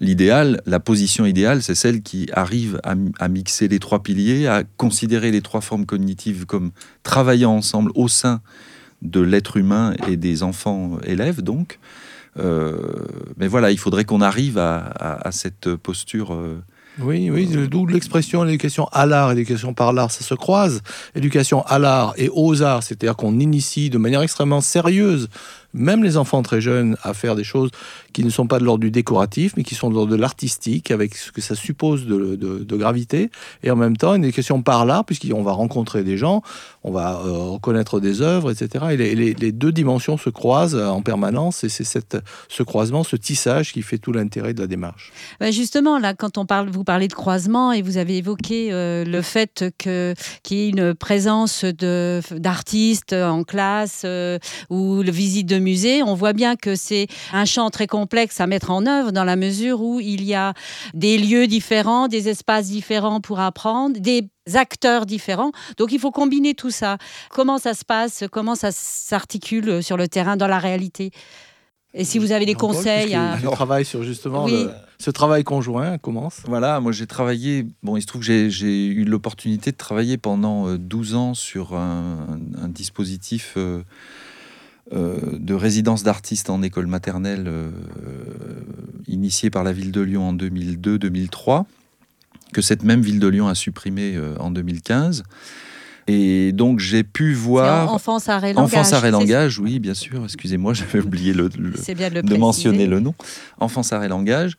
l'idéal, 0.00 0.60
la 0.66 0.78
position 0.78 1.24
idéale, 1.24 1.62
c'est 1.62 1.74
celle 1.74 2.02
qui 2.02 2.28
arrive 2.34 2.80
à, 2.84 2.96
à, 3.18 3.28
mixer 3.28 3.66
les 3.66 3.78
trois 3.78 4.02
piliers, 4.02 4.46
à 4.46 4.62
considérer 4.76 5.30
les 5.30 5.40
trois 5.40 5.62
formes 5.62 5.86
cognitives 5.86 6.44
comme 6.44 6.70
travaillant 7.02 7.52
ensemble 7.52 7.92
au 7.94 8.08
sein 8.08 8.42
de 9.02 9.20
l'être 9.20 9.56
humain 9.56 9.94
et 10.08 10.16
des 10.16 10.42
enfants 10.42 10.98
élèves, 11.04 11.42
donc. 11.42 11.78
Euh, 12.38 12.78
mais 13.36 13.46
voilà, 13.46 13.70
il 13.70 13.78
faudrait 13.78 14.04
qu'on 14.04 14.22
arrive 14.22 14.56
à, 14.56 14.78
à, 14.78 15.28
à, 15.28 15.32
cette 15.32 15.74
posture. 15.76 16.32
Euh, 16.32 16.62
oui, 16.98 17.30
oui, 17.30 17.46
d'où 17.68 17.86
l'expression 17.86 18.42
l'éducation 18.42 18.86
à 18.92 19.06
l'art 19.06 19.32
et 19.32 19.34
l'éducation 19.34 19.74
par 19.74 19.92
l'art, 19.92 20.10
ça 20.10 20.24
se 20.24 20.34
croise. 20.34 20.82
Éducation 21.14 21.62
à 21.66 21.78
l'art 21.78 22.14
et 22.16 22.30
aux 22.32 22.62
arts, 22.62 22.82
c'est-à-dire 22.82 23.16
qu'on 23.16 23.38
initie 23.38 23.90
de 23.90 23.98
manière 23.98 24.22
extrêmement 24.22 24.60
sérieuse 24.60 25.28
même 25.74 26.02
les 26.02 26.16
enfants 26.16 26.42
très 26.42 26.60
jeunes, 26.60 26.96
à 27.02 27.14
faire 27.14 27.36
des 27.36 27.44
choses 27.44 27.70
qui 28.12 28.24
ne 28.24 28.30
sont 28.30 28.46
pas 28.46 28.58
de 28.58 28.64
l'ordre 28.64 28.80
du 28.80 28.90
décoratif, 28.90 29.54
mais 29.56 29.64
qui 29.64 29.74
sont 29.74 29.88
de 29.88 29.94
l'ordre 29.94 30.12
de 30.12 30.16
l'artistique, 30.16 30.90
avec 30.90 31.14
ce 31.14 31.32
que 31.32 31.40
ça 31.40 31.54
suppose 31.54 32.06
de, 32.06 32.76
gravité. 32.76 33.30
Et 33.62 33.70
en 33.70 33.76
même 33.76 33.96
temps, 33.96 34.14
une 34.14 34.24
éducation 34.24 34.62
par 34.62 34.86
là, 34.86 35.02
puisqu'on 35.06 35.42
va 35.42 35.52
rencontrer 35.52 36.04
des 36.04 36.16
gens, 36.16 36.42
on 36.84 36.90
va 36.90 37.20
euh, 37.24 37.52
reconnaître 37.52 38.00
des 38.00 38.22
œuvres, 38.22 38.50
etc. 38.50 38.86
Et 38.92 39.14
les, 39.14 39.52
deux 39.52 39.72
dimensions 39.72 40.16
se 40.16 40.30
croisent 40.30 40.74
en 40.74 41.02
permanence, 41.02 41.64
et 41.64 41.68
c'est 41.68 41.84
ce 41.84 42.62
croisement, 42.62 43.04
ce 43.04 43.16
tissage 43.16 43.72
qui 43.72 43.82
fait 43.82 43.98
tout 43.98 44.12
l'intérêt 44.12 44.54
de 44.54 44.60
la 44.60 44.66
démarche. 44.66 45.12
Bah, 45.38 45.50
justement, 45.50 45.98
là, 45.98 46.14
quand 46.14 46.38
on 46.38 46.46
parle, 46.46 46.70
vous 46.70 46.84
parlez 46.84 47.08
de 47.08 47.14
croisement, 47.14 47.72
et 47.72 47.82
vous 47.82 47.98
avez 47.98 48.16
évoqué 48.16 48.72
euh, 48.72 49.04
le 49.04 49.22
fait 49.22 49.64
qu'il 49.78 50.14
y 50.50 50.60
ait 50.60 50.68
une 50.68 50.94
présence 50.94 51.64
d'artistes 51.64 53.12
en 53.12 53.44
classe 53.44 54.02
euh, 54.04 54.38
ou 54.70 55.02
le 55.02 55.10
visite 55.10 55.46
de 55.46 55.58
musée, 55.62 56.02
on 56.02 56.14
voit 56.14 56.32
bien 56.32 56.56
que 56.56 56.74
c'est 56.74 57.06
un 57.32 57.44
champ 57.44 57.70
très 57.70 57.86
complexe 57.86 58.40
à 58.40 58.46
mettre 58.46 58.70
en 58.70 58.86
œuvre 58.86 59.12
dans 59.12 59.24
la 59.24 59.36
mesure 59.36 59.80
où 59.80 60.00
il 60.00 60.24
y 60.24 60.34
a 60.34 60.52
des 60.92 61.18
lieux 61.18 61.46
différents, 61.46 62.08
des 62.08 62.28
espaces 62.28 62.66
différents 62.66 63.20
pour 63.20 63.40
apprendre, 63.40 63.98
des 63.98 64.28
acteurs 64.54 65.06
différents. 65.06 65.52
Donc 65.78 65.92
il 65.92 65.98
faut 65.98 66.10
combiner 66.10 66.54
tout 66.54 66.70
ça. 66.70 66.98
Comment 67.30 67.58
ça 67.58 67.74
se 67.74 67.84
passe? 67.84 68.24
Comment 68.30 68.54
ça 68.54 68.70
s'articule 68.72 69.82
sur 69.82 69.96
le 69.96 70.08
terrain, 70.08 70.36
dans 70.36 70.48
la 70.48 70.58
réalité? 70.58 71.12
Et 71.94 72.04
si 72.04 72.18
vous 72.18 72.32
avez 72.32 72.46
des 72.46 72.54
conseils 72.54 73.14
à... 73.14 73.36
travail 73.52 73.84
sur 73.84 74.02
justement 74.02 74.46
ce 74.98 75.10
travail 75.10 75.44
conjoint 75.44 75.98
commence? 75.98 76.40
Voilà, 76.46 76.80
moi 76.80 76.92
j'ai 76.92 77.06
travaillé, 77.06 77.66
bon 77.82 77.96
il 77.96 78.02
se 78.02 78.06
trouve 78.06 78.24
que 78.24 78.48
j'ai 78.48 78.86
eu 78.86 79.04
l'opportunité 79.04 79.72
de 79.72 79.76
travailler 79.76 80.16
pendant 80.16 80.74
12 80.74 81.12
euh, 81.12 81.16
ans 81.16 81.34
sur 81.34 81.74
un, 81.74 82.38
dispositif 82.68 83.54
euh, 83.56 83.82
de 84.90 85.54
résidence 85.54 86.02
d'artistes 86.02 86.50
en 86.50 86.62
école 86.62 86.86
maternelle 86.86 87.50
initié 89.06 89.48
par 89.48 89.64
la 89.64 89.72
ville 89.72 89.92
de 89.92 90.00
Lyon 90.00 90.28
en 90.28 90.34
2002-2003, 90.34 91.64
que 92.52 92.60
cette 92.60 92.82
même 92.82 93.00
ville 93.00 93.20
de 93.20 93.28
Lyon 93.28 93.48
a 93.48 93.54
supprimé 93.54 94.18
en 94.38 94.50
2015. 94.50 95.22
Et 96.08 96.52
donc 96.52 96.80
j'ai 96.80 97.04
pu 97.04 97.32
voir. 97.32 97.92
Enfance, 97.92 98.28
arrêt, 98.28 98.52
langage. 98.52 98.74
Enfance, 98.74 98.92
arrêt, 98.92 99.10
langage, 99.10 99.58
oui, 99.58 99.78
bien 99.78 99.94
sûr. 99.94 100.24
Excusez-moi, 100.24 100.74
j'avais 100.74 101.00
oublié 101.00 101.32
le, 101.32 101.48
de, 101.48 102.36
mentionner 102.36 102.86
le 102.86 103.00
nom. 103.00 103.14
Enfance, 103.58 103.92
arrêt, 103.92 104.08
langage. 104.08 104.56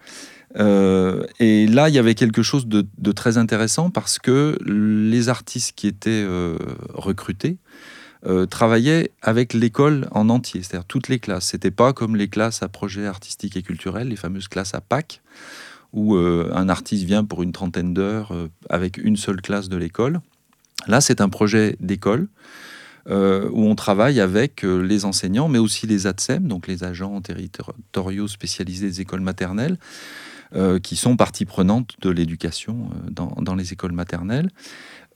Euh, 0.58 1.26
et 1.40 1.68
là, 1.68 1.90
il 1.90 1.96
y 1.96 2.00
avait 2.00 2.16
quelque 2.16 2.44
chose 2.44 2.68
de, 2.68 3.12
très 3.12 3.38
intéressant 3.38 3.90
parce 3.90 4.20
que 4.20 4.58
les 4.66 5.30
artistes 5.30 5.74
qui 5.76 5.88
étaient 5.88 6.10
euh, 6.12 6.58
recrutés 6.94 7.58
euh, 8.26 8.46
travaillaient 8.46 9.12
avec 9.22 9.54
l'école 9.54 10.08
en 10.12 10.30
entier, 10.30 10.64
c'est-à-dire 10.64 10.86
toutes 10.86 11.10
les 11.10 11.20
classes. 11.20 11.46
C'était 11.48 11.72
pas 11.72 11.94
comme 11.94 12.16
les 12.16 12.28
classes 12.28 12.64
à 12.64 12.70
projet 12.70 13.06
artistique 13.06 13.58
et 13.58 13.64
culturel, 13.64 14.10
les 14.10 14.16
fameuses 14.16 14.48
classes 14.48 14.74
à 14.74 14.82
PAC, 14.82 15.22
où 15.92 16.16
un 16.16 16.70
artiste 16.70 17.04
vient 17.04 17.24
pour 17.24 17.44
une 17.44 17.52
trentaine 17.52 17.94
d'heures 17.94 18.34
avec 18.68 18.98
une 18.98 19.16
seule 19.16 19.42
classe 19.42 19.70
de 19.70 19.78
l'école. 19.78 20.22
Là, 20.88 21.02
c'est 21.02 21.22
un 21.22 21.30
projet 21.30 21.76
d'école 21.80 22.28
euh, 23.10 23.50
où 23.52 23.66
on 23.66 23.76
travaille 23.76 24.22
avec 24.22 24.64
euh, 24.64 24.82
les 24.82 25.04
enseignants, 25.04 25.50
mais 25.50 25.60
aussi 25.60 25.88
les 25.88 26.08
ATSEM, 26.08 26.48
donc 26.48 26.68
les 26.68 26.86
agents 26.86 27.20
territoriaux 27.20 28.30
spécialisés 28.30 28.88
des 28.88 29.02
écoles 29.02 29.20
maternelles, 29.20 29.78
euh, 30.56 30.80
qui 30.80 30.96
sont 30.96 31.18
partie 31.18 31.44
prenante 31.44 31.96
de 32.02 32.10
l'éducation 32.10 32.90
dans, 33.10 33.56
les 33.56 33.74
écoles 33.74 33.92
maternelles. 33.92 34.50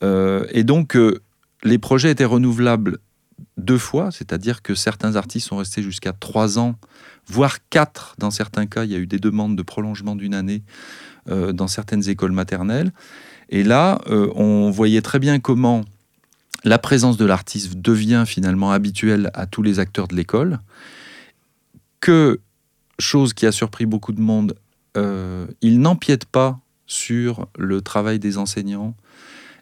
et 0.02 0.64
donc, 0.64 0.98
les 1.64 1.78
projets 1.78 2.12
étaient 2.12 2.26
renouvelables 2.26 3.00
deux 3.58 3.78
fois, 3.78 4.12
c'est-à-dire 4.12 4.62
que 4.62 4.76
certains 4.76 5.16
artistes 5.16 5.48
sont 5.48 5.58
restés 5.58 5.84
jusqu'à 5.84 6.14
trois 6.14 6.58
ans, 6.58 6.76
voire 7.28 7.58
quatre 7.70 8.16
dans 8.18 8.32
certains 8.32 8.66
cas. 8.66 8.84
Il 8.84 8.92
y 8.92 8.96
a 8.96 9.00
eu 9.00 9.08
des 9.08 9.20
demandes 9.20 9.56
de 9.56 9.62
prolongement 9.62 10.16
d'une 10.16 10.34
année 10.34 10.64
dans 11.28 11.68
certaines 11.68 12.08
écoles 12.08 12.32
maternelles. 12.32 12.92
Et 13.50 13.64
là, 13.64 14.00
euh, 14.08 14.32
on 14.36 14.70
voyait 14.72 15.02
très 15.02 15.20
bien 15.20 15.40
comment 15.40 15.86
la 16.64 16.80
présence 16.80 17.18
de 17.18 17.26
l'artiste 17.26 17.76
devient 17.76 18.24
finalement 18.26 18.72
habituelle 18.72 19.32
à 19.34 19.46
tous 19.46 19.62
les 19.62 19.80
acteurs 19.80 20.08
de 20.08 20.16
l'école, 20.16 20.60
que, 22.02 22.40
chose 23.00 23.34
qui 23.34 23.46
a 23.46 23.52
surpris 23.52 23.86
beaucoup 23.86 24.12
de 24.12 24.22
monde, 24.22 24.56
euh, 24.98 25.48
il 25.62 25.80
n'empiète 25.80 26.26
pas 26.26 26.60
sur 26.88 27.48
le 27.58 27.82
travail 27.82 28.20
des 28.20 28.38
enseignants, 28.38 28.96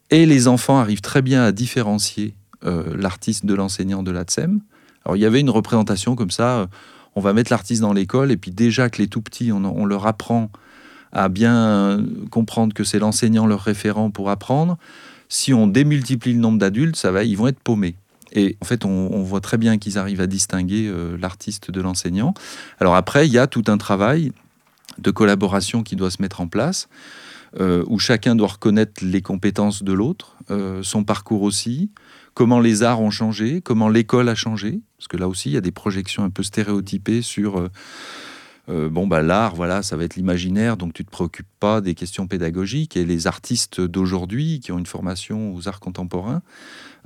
et 0.10 0.26
les 0.26 0.48
enfants 0.48 0.78
arrivent 0.78 1.02
très 1.02 1.22
bien 1.22 1.44
à 1.44 1.52
différencier 1.52 2.36
euh, 2.66 2.96
l'artiste 2.98 3.46
de 3.46 3.54
l'enseignant 3.54 4.04
de 4.04 4.12
l'ATSEM. 4.12 4.62
Alors 5.04 5.16
il 5.16 5.20
y 5.20 5.26
avait 5.26 5.40
une 5.40 5.50
représentation 5.50 6.16
comme 6.16 6.32
ça, 6.32 6.68
on 7.16 7.22
va 7.22 7.34
mettre 7.34 7.52
l'artiste 7.52 7.82
dans 7.82 7.94
l'école, 7.94 8.32
et 8.32 8.38
puis 8.38 8.52
déjà 8.52 8.90
que 8.90 9.02
les 9.02 9.08
tout 9.08 9.22
petits, 9.22 9.52
on 9.52 9.86
leur 9.86 10.08
apprend 10.08 10.50
à 11.14 11.30
bien 11.30 12.04
comprendre 12.30 12.74
que 12.74 12.84
c'est 12.84 13.00
l'enseignant 13.00 13.48
leur 13.48 13.62
référent 13.62 14.12
pour 14.12 14.30
apprendre. 14.30 14.78
Si 15.30 15.54
on 15.54 15.66
démultiplie 15.66 16.34
le 16.34 16.40
nombre 16.40 16.60
d'adultes, 16.60 16.98
ça 16.98 17.12
va, 17.12 17.24
ils 17.24 17.38
vont 17.38 17.48
être 17.48 17.60
paumés. 17.60 17.96
Et 18.34 18.58
en 18.62 18.66
fait, 18.66 18.84
on, 18.86 19.24
voit 19.24 19.40
très 19.40 19.58
bien 19.58 19.78
qu'ils 19.78 19.98
arrivent 19.98 20.22
à 20.22 20.28
distinguer 20.28 20.88
euh, 20.88 21.18
l'artiste 21.18 21.72
de 21.72 21.82
l'enseignant. 21.82 22.34
Alors 22.80 22.96
après, 22.96 23.28
il 23.28 23.34
y 23.34 23.38
a 23.38 23.48
tout 23.48 23.64
un 23.68 23.78
travail 23.78 24.34
de 24.98 25.10
collaboration 25.10 25.84
qui 25.84 25.96
doit 25.96 26.12
se 26.12 26.22
mettre 26.22 26.42
en 26.42 26.48
place, 26.48 26.90
euh, 26.90 27.25
où 27.60 28.00
chacun 28.00 28.36
doit 28.36 28.50
reconnaître 28.50 29.04
les 29.04 29.22
compétences 29.22 29.84
de 29.84 29.94
l'autre, 29.94 30.36
euh, 30.52 30.84
son 30.84 31.04
parcours 31.04 31.42
aussi, 31.44 31.92
comment 32.34 32.60
les 32.60 32.84
arts 32.84 33.02
ont 33.02 33.12
changé, 33.12 33.62
comment 33.62 33.90
l'école 33.90 34.30
a 34.30 34.36
changé, 34.36 34.82
parce 34.98 35.08
que 35.08 35.18
là 35.18 35.28
aussi, 35.28 35.50
il 35.50 35.54
y 35.54 35.58
a 35.58 35.62
des 35.62 35.72
projections 35.72 36.24
un 36.24 36.30
peu 36.30 36.44
stéréotypées 36.44 37.22
sur 37.22 37.70
euh, 38.68 38.90
bon, 38.90 39.06
bah, 39.06 39.22
l'art, 39.22 39.56
voilà, 39.56 39.84
ça 39.84 39.96
va 39.96 40.04
être 40.04 40.16
l'imaginaire, 40.16 40.78
donc 40.78 40.94
tu 40.94 41.04
ne 41.04 41.06
te 41.06 41.12
préoccupes 41.12 41.48
pas 41.60 41.82
des 41.82 41.94
questions 41.94 42.28
pédagogiques. 42.28 42.98
Et 42.98 43.06
les 43.06 43.28
artistes 43.28 43.82
d'aujourd'hui, 43.82 44.60
qui 44.60 44.72
ont 44.72 44.80
une 44.80 44.86
formation 44.86 45.54
aux 45.54 45.68
arts 45.68 45.80
contemporains, 45.80 46.42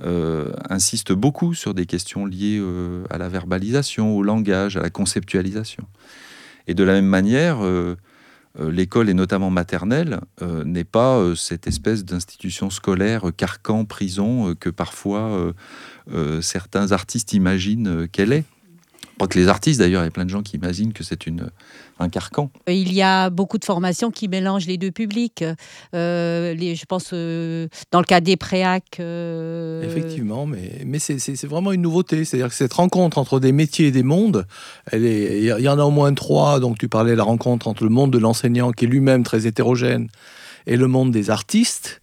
euh, 0.02 0.52
insistent 0.70 1.12
beaucoup 1.12 1.52
sur 1.54 1.74
des 1.74 1.84
questions 1.84 2.24
liées 2.24 2.58
euh, 2.60 3.04
à 3.10 3.18
la 3.18 3.28
verbalisation, 3.28 4.16
au 4.16 4.22
langage, 4.22 4.76
à 4.76 4.80
la 4.80 4.90
conceptualisation. 4.90 5.84
Et 6.66 6.74
de 6.74 6.84
la 6.84 6.94
même 6.94 7.06
manière, 7.06 7.58
l'école, 8.58 9.08
et 9.08 9.14
notamment 9.14 9.50
maternelle, 9.50 10.20
n'est 10.64 10.84
pas 10.84 11.34
cette 11.36 11.66
espèce 11.66 12.04
d'institution 12.04 12.70
scolaire 12.70 13.30
carcan, 13.36 13.84
prison, 13.84 14.54
que 14.58 14.70
parfois 14.70 15.52
certains 16.40 16.92
artistes 16.92 17.32
imaginent 17.32 18.08
qu'elle 18.08 18.32
est 18.32 18.44
crois 19.20 19.28
que 19.28 19.38
les 19.38 19.48
artistes, 19.48 19.80
d'ailleurs, 19.80 20.00
il 20.00 20.06
y 20.06 20.08
a 20.08 20.10
plein 20.10 20.24
de 20.24 20.30
gens 20.30 20.40
qui 20.40 20.56
imaginent 20.56 20.94
que 20.94 21.04
c'est 21.04 21.26
une, 21.26 21.50
un 21.98 22.08
carcan. 22.08 22.50
Il 22.66 22.90
y 22.90 23.02
a 23.02 23.28
beaucoup 23.28 23.58
de 23.58 23.66
formations 23.66 24.10
qui 24.10 24.28
mélangent 24.28 24.66
les 24.66 24.78
deux 24.78 24.90
publics. 24.90 25.44
Euh, 25.94 26.54
les, 26.54 26.74
je 26.74 26.86
pense 26.86 27.10
euh, 27.12 27.68
dans 27.92 27.98
le 27.98 28.06
cas 28.06 28.22
des 28.22 28.38
préac. 28.38 28.96
Euh, 28.98 29.82
Effectivement, 29.82 30.46
mais, 30.46 30.80
mais 30.86 30.98
c'est 30.98 31.44
vraiment 31.44 31.72
une 31.72 31.82
nouveauté. 31.82 32.24
C'est-à-dire 32.24 32.48
que 32.48 32.54
cette 32.54 32.72
rencontre 32.72 33.18
entre 33.18 33.40
des 33.40 33.52
métiers 33.52 33.88
et 33.88 33.90
des 33.90 34.02
mondes, 34.02 34.46
il 34.90 35.44
y 35.44 35.68
en 35.68 35.78
a 35.78 35.82
au 35.82 35.90
moins 35.90 36.14
trois. 36.14 36.58
Donc 36.58 36.78
tu 36.78 36.88
parlais 36.88 37.12
de 37.12 37.16
la 37.16 37.24
rencontre 37.24 37.68
entre 37.68 37.84
le 37.84 37.90
monde 37.90 38.10
de 38.10 38.18
l'enseignant, 38.18 38.72
qui 38.72 38.86
est 38.86 38.88
lui-même 38.88 39.22
très 39.22 39.46
hétérogène, 39.46 40.08
et 40.66 40.78
le 40.78 40.86
monde 40.86 41.10
des 41.10 41.28
artistes. 41.28 42.00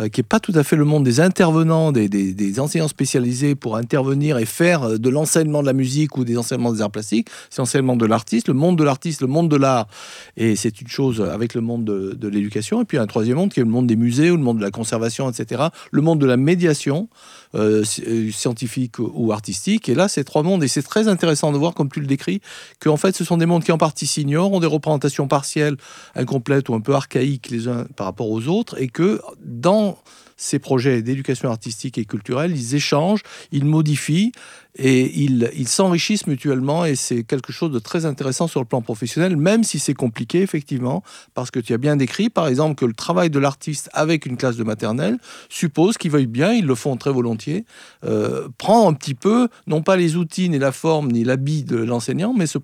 Euh, 0.00 0.08
qui 0.08 0.20
n'est 0.20 0.26
pas 0.26 0.38
tout 0.38 0.52
à 0.54 0.62
fait 0.62 0.76
le 0.76 0.84
monde 0.84 1.02
des 1.02 1.20
intervenants, 1.20 1.90
des, 1.90 2.60
enseignants 2.60 2.88
spécialisés 2.88 3.54
pour 3.54 3.76
intervenir 3.76 4.38
et 4.38 4.44
faire 4.44 4.84
euh, 4.84 4.98
de 4.98 5.08
l'enseignement 5.08 5.60
de 5.60 5.66
la 5.66 5.72
musique 5.72 6.16
ou 6.16 6.24
des 6.24 6.38
enseignements 6.38 6.72
des 6.72 6.82
arts 6.82 6.90
plastiques, 6.90 7.28
c'est 7.50 7.58
l'enseignement 7.58 7.96
de 7.96 8.06
l'artiste, 8.06 8.48
le 8.48 8.54
monde 8.54 8.78
de 8.78 8.84
l'artiste, 8.84 9.22
le 9.22 9.26
monde 9.26 9.48
de 9.48 9.56
l'art, 9.56 9.88
et 10.36 10.54
c'est 10.54 10.80
une 10.80 10.88
chose 10.88 11.20
avec 11.20 11.54
le 11.54 11.62
monde 11.62 11.84
de, 11.84 12.28
l'éducation, 12.28 12.82
et 12.82 12.84
puis 12.84 12.98
un 12.98 13.06
troisième 13.06 13.38
monde 13.38 13.52
qui 13.52 13.60
est 13.60 13.64
le 13.64 13.70
monde 13.70 13.86
des 13.86 13.96
musées 13.96 14.30
ou 14.30 14.36
le 14.36 14.42
monde 14.42 14.58
de 14.58 14.62
la 14.62 14.70
conservation, 14.70 15.28
etc., 15.28 15.64
le 15.90 16.02
monde 16.02 16.20
de 16.20 16.26
la 16.26 16.36
médiation 16.36 17.08
euh, 17.54 17.82
scientifique 17.84 18.98
ou 18.98 19.32
artistique, 19.32 19.88
et 19.88 19.94
là 19.94 20.06
c'est 20.08 20.24
trois 20.24 20.42
mondes, 20.42 20.62
et 20.62 20.68
c'est 20.68 20.82
très 20.82 21.08
intéressant 21.08 21.50
de 21.50 21.58
voir, 21.58 21.74
comme 21.74 21.90
tu 21.90 22.00
le 22.00 22.06
décris, 22.06 22.40
qu'en 22.80 22.96
fait 22.96 23.16
ce 23.16 23.24
sont 23.24 23.36
des 23.36 23.46
mondes 23.46 23.64
qui 23.64 23.72
en 23.72 23.78
partie 23.78 24.06
s'ignorent, 24.06 24.52
ont 24.52 24.60
des 24.60 24.66
représentations 24.66 25.26
partielles, 25.26 25.76
incomplètes 26.14 26.68
ou 26.68 26.74
un 26.74 26.80
peu 26.80 26.94
archaïques 26.94 27.50
les 27.50 27.66
uns 27.66 27.86
par 27.96 28.06
rapport 28.06 28.30
aux 28.30 28.46
autres, 28.46 28.80
et 28.80 28.88
que 28.88 29.20
dans 29.44 29.87
vraiment 29.88 29.98
ces 30.38 30.58
projets 30.58 31.02
d'éducation 31.02 31.50
artistique 31.50 31.98
et 31.98 32.06
culturelle, 32.06 32.56
ils 32.56 32.74
échangent, 32.74 33.22
ils 33.52 33.66
modifient 33.66 34.32
et 34.76 35.12
ils 35.20 35.68
s'enrichissent 35.68 36.28
mutuellement 36.28 36.84
et 36.84 36.94
c'est 36.94 37.24
quelque 37.24 37.52
chose 37.52 37.72
de 37.72 37.80
très 37.80 38.06
intéressant 38.06 38.46
sur 38.46 38.60
le 38.60 38.66
plan 38.66 38.80
professionnel, 38.80 39.36
même 39.36 39.64
si 39.64 39.80
c'est 39.80 39.94
compliqué 39.94 40.40
effectivement, 40.40 41.02
parce 41.34 41.50
que 41.50 41.58
tu 41.58 41.74
as 41.74 41.78
bien 41.78 41.96
décrit 41.96 42.30
par 42.30 42.46
exemple 42.46 42.76
que 42.76 42.84
le 42.84 42.92
travail 42.94 43.28
de 43.28 43.40
l'artiste 43.40 43.90
avec 43.92 44.24
une 44.24 44.36
classe 44.36 44.56
de 44.56 44.62
maternelle 44.62 45.18
suppose 45.48 45.98
qu'ils 45.98 46.12
veuillent 46.12 46.26
bien, 46.26 46.52
ils 46.52 46.64
le 46.64 46.76
font 46.76 46.96
très 46.96 47.10
volontiers, 47.10 47.64
euh, 48.04 48.48
prend 48.56 48.88
un 48.88 48.94
petit 48.94 49.14
peu, 49.14 49.48
non 49.66 49.82
pas 49.82 49.96
les 49.96 50.14
outils, 50.14 50.48
ni 50.48 50.58
la 50.58 50.70
forme, 50.70 51.10
ni 51.10 51.24
l'habit 51.24 51.64
de 51.64 51.76
l'enseignant, 51.76 52.32
mais 52.32 52.46
se, 52.46 52.58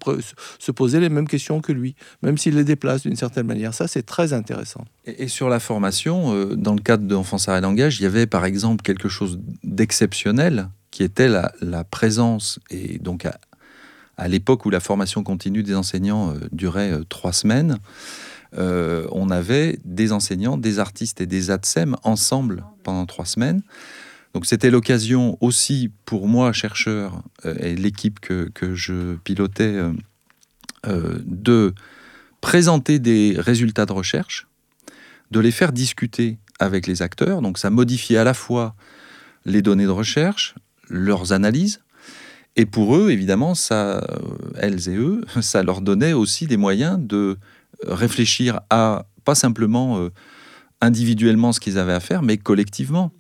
se, 0.59 0.71
poser 0.71 1.01
les 1.01 1.09
mêmes 1.09 1.29
questions 1.29 1.61
que 1.61 1.73
lui, 1.73 1.97
même 2.23 2.39
s'il 2.39 2.55
les 2.55 2.65
déplace 2.65 3.03
d'une 3.03 3.17
certaine 3.17 3.47
manière. 3.47 3.75
Ça, 3.75 3.89
c'est 3.89 4.05
très 4.05 4.33
intéressant. 4.33 4.85
Et, 5.07 5.29
sur 5.29 5.49
la 5.49 5.59
formation, 5.61 6.35
euh, 6.35 6.55
dans 6.55 6.75
le 6.75 6.81
cadre 6.81 7.05
d'Enfance 7.07 7.49
à 7.49 7.57
il 7.73 8.01
y 8.01 8.07
avait 8.07 8.27
par 8.27 8.45
exemple 8.45 8.83
quelque 8.83 9.09
chose 9.09 9.41
d'exceptionnel 9.63 10.69
qui 10.91 11.03
était 11.03 11.29
la, 11.29 11.85
présence 11.85 12.61
et 12.71 12.99
donc 12.99 13.27
à 14.17 14.29
l'époque 14.29 14.65
où 14.67 14.71
la 14.71 14.81
formation 14.81 15.23
continue 15.23 15.63
des 15.63 15.75
enseignants 15.75 16.35
durait 16.53 17.01
trois 17.09 17.33
semaines, 17.33 17.79
on 18.57 19.31
avait 19.31 19.81
des 19.85 20.13
enseignants, 20.13 20.57
des 20.57 20.79
artistes 20.79 21.21
et 21.21 21.27
des 21.27 21.51
ATSEM 21.51 21.97
ensemble 22.05 22.65
pendant 22.85 23.07
trois 23.07 23.25
semaines. 23.25 23.63
Donc 24.35 24.47
c'était 24.47 24.71
l'occasion 24.71 25.37
aussi 25.41 25.91
pour 26.05 26.29
moi, 26.29 26.53
chercheur, 26.53 27.23
et 27.45 27.75
l'équipe 27.75 28.21
que, 28.21 28.75
je 28.75 29.17
pilotais, 29.25 29.77
de 30.87 31.75
présenter 32.41 33.01
des 33.01 33.35
résultats 33.37 33.87
de 33.87 33.93
recherche, 33.93 34.47
de 35.33 35.41
les 35.41 35.51
faire 35.51 35.73
discuter 35.73 36.39
avec 36.65 36.87
les 36.87 37.03
acteurs. 37.03 37.43
Donc 37.43 37.59
ça 37.59 37.71
modifie 37.71 38.17
à 38.17 38.25
la 38.25 38.35
fois 38.35 38.75
les 39.45 39.63
données 39.63 39.85
de 39.85 39.91
recherche, 39.91 40.55
leurs 40.89 41.33
analyses, 41.33 41.81
et 42.57 42.67
pour 42.67 42.97
eux, 42.97 43.11
évidemment, 43.11 43.55
ça, 43.55 44.07
elles 44.57 44.89
et 44.89 44.97
eux, 44.97 45.25
ça 45.41 45.63
leur 45.63 45.81
donnait 45.81 46.13
aussi 46.13 46.47
des 46.47 46.57
moyens 46.57 46.99
de 47.01 47.37
réfléchir 47.87 48.61
à 48.71 49.07
pas 49.25 49.35
simplement 49.35 49.99
euh, 49.99 50.11
individuellement 50.81 51.53
ce 51.53 51.61
qu'ils 51.61 51.79
avaient 51.79 51.93
à 51.93 52.01
faire, 52.01 52.23
mais 52.23 52.37
collectivement. 52.37 53.13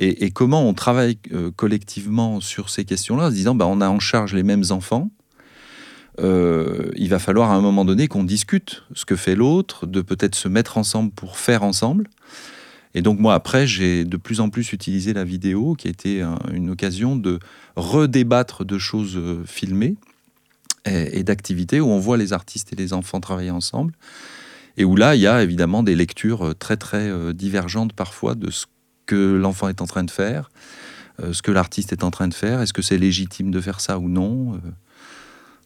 Et, 0.00 0.32
comment 0.32 0.68
on 0.68 0.74
travaille 0.74 1.18
euh, 1.32 1.52
collectivement 1.54 2.40
sur 2.40 2.68
ces 2.68 2.84
questions-là, 2.84 3.26
en 3.26 3.30
se 3.30 3.34
disant, 3.34 3.54
bah, 3.54 3.66
on 3.68 3.80
a 3.80 3.88
en 3.88 4.00
charge 4.00 4.34
les 4.34 4.42
mêmes 4.42 4.64
enfants, 4.70 5.10
euh, 6.20 6.90
il 6.96 7.08
va 7.08 7.20
falloir 7.20 7.52
à 7.52 7.54
un 7.54 7.60
moment 7.60 7.84
donné 7.84 8.08
qu'on 8.08 8.24
discute 8.24 8.82
ce 8.94 9.04
que 9.04 9.14
fait 9.14 9.36
l'autre, 9.36 9.86
de 9.86 10.00
peut-être 10.00 10.34
se 10.34 10.48
mettre 10.48 10.78
ensemble 10.78 11.12
pour 11.12 11.38
faire 11.38 11.62
ensemble. 11.62 12.08
Et 12.94 13.02
donc 13.02 13.18
moi 13.18 13.34
après, 13.34 13.66
j'ai 13.66 14.04
de 14.04 14.16
plus 14.16 14.40
en 14.40 14.50
plus 14.50 14.72
utilisé 14.72 15.12
la 15.12 15.24
vidéo, 15.24 15.74
qui 15.74 15.88
a 15.88 15.90
été 15.90 16.24
une 16.52 16.70
occasion 16.70 17.16
de 17.16 17.40
redébattre 17.76 18.64
de 18.64 18.78
choses 18.78 19.16
euh, 19.16 19.42
filmées 19.44 19.96
et, 20.84 21.24
d'activités 21.24 21.80
où 21.80 21.88
on 21.88 21.98
voit 21.98 22.16
les 22.16 22.32
artistes 22.32 22.72
et 22.72 22.76
les 22.76 22.92
enfants 22.92 23.20
travailler 23.20 23.50
ensemble. 23.50 23.94
Et 24.76 24.84
où 24.84 24.96
là, 24.96 25.14
il 25.14 25.22
y 25.22 25.26
a 25.26 25.42
évidemment 25.42 25.82
des 25.82 25.94
lectures 25.94 26.46
euh, 26.46 26.54
très 26.54 26.76
très 26.76 27.10
divergentes 27.34 27.92
parfois 27.92 28.34
de 28.34 28.50
ce 28.50 28.66
que 29.06 29.34
l'enfant 29.34 29.68
est 29.68 29.82
en 29.82 29.86
train 29.86 30.04
de 30.04 30.10
faire, 30.10 30.50
ce 31.20 31.42
que 31.42 31.50
l'artiste 31.50 31.92
est 31.92 32.04
en 32.04 32.10
train 32.10 32.26
de 32.26 32.32
faire. 32.32 32.62
Est-ce 32.62 32.72
que 32.72 32.80
c'est 32.80 32.96
légitime 32.96 33.50
de 33.50 33.60
faire 33.60 33.80
ça 33.80 33.98
ou 33.98 34.08
non 34.08 34.58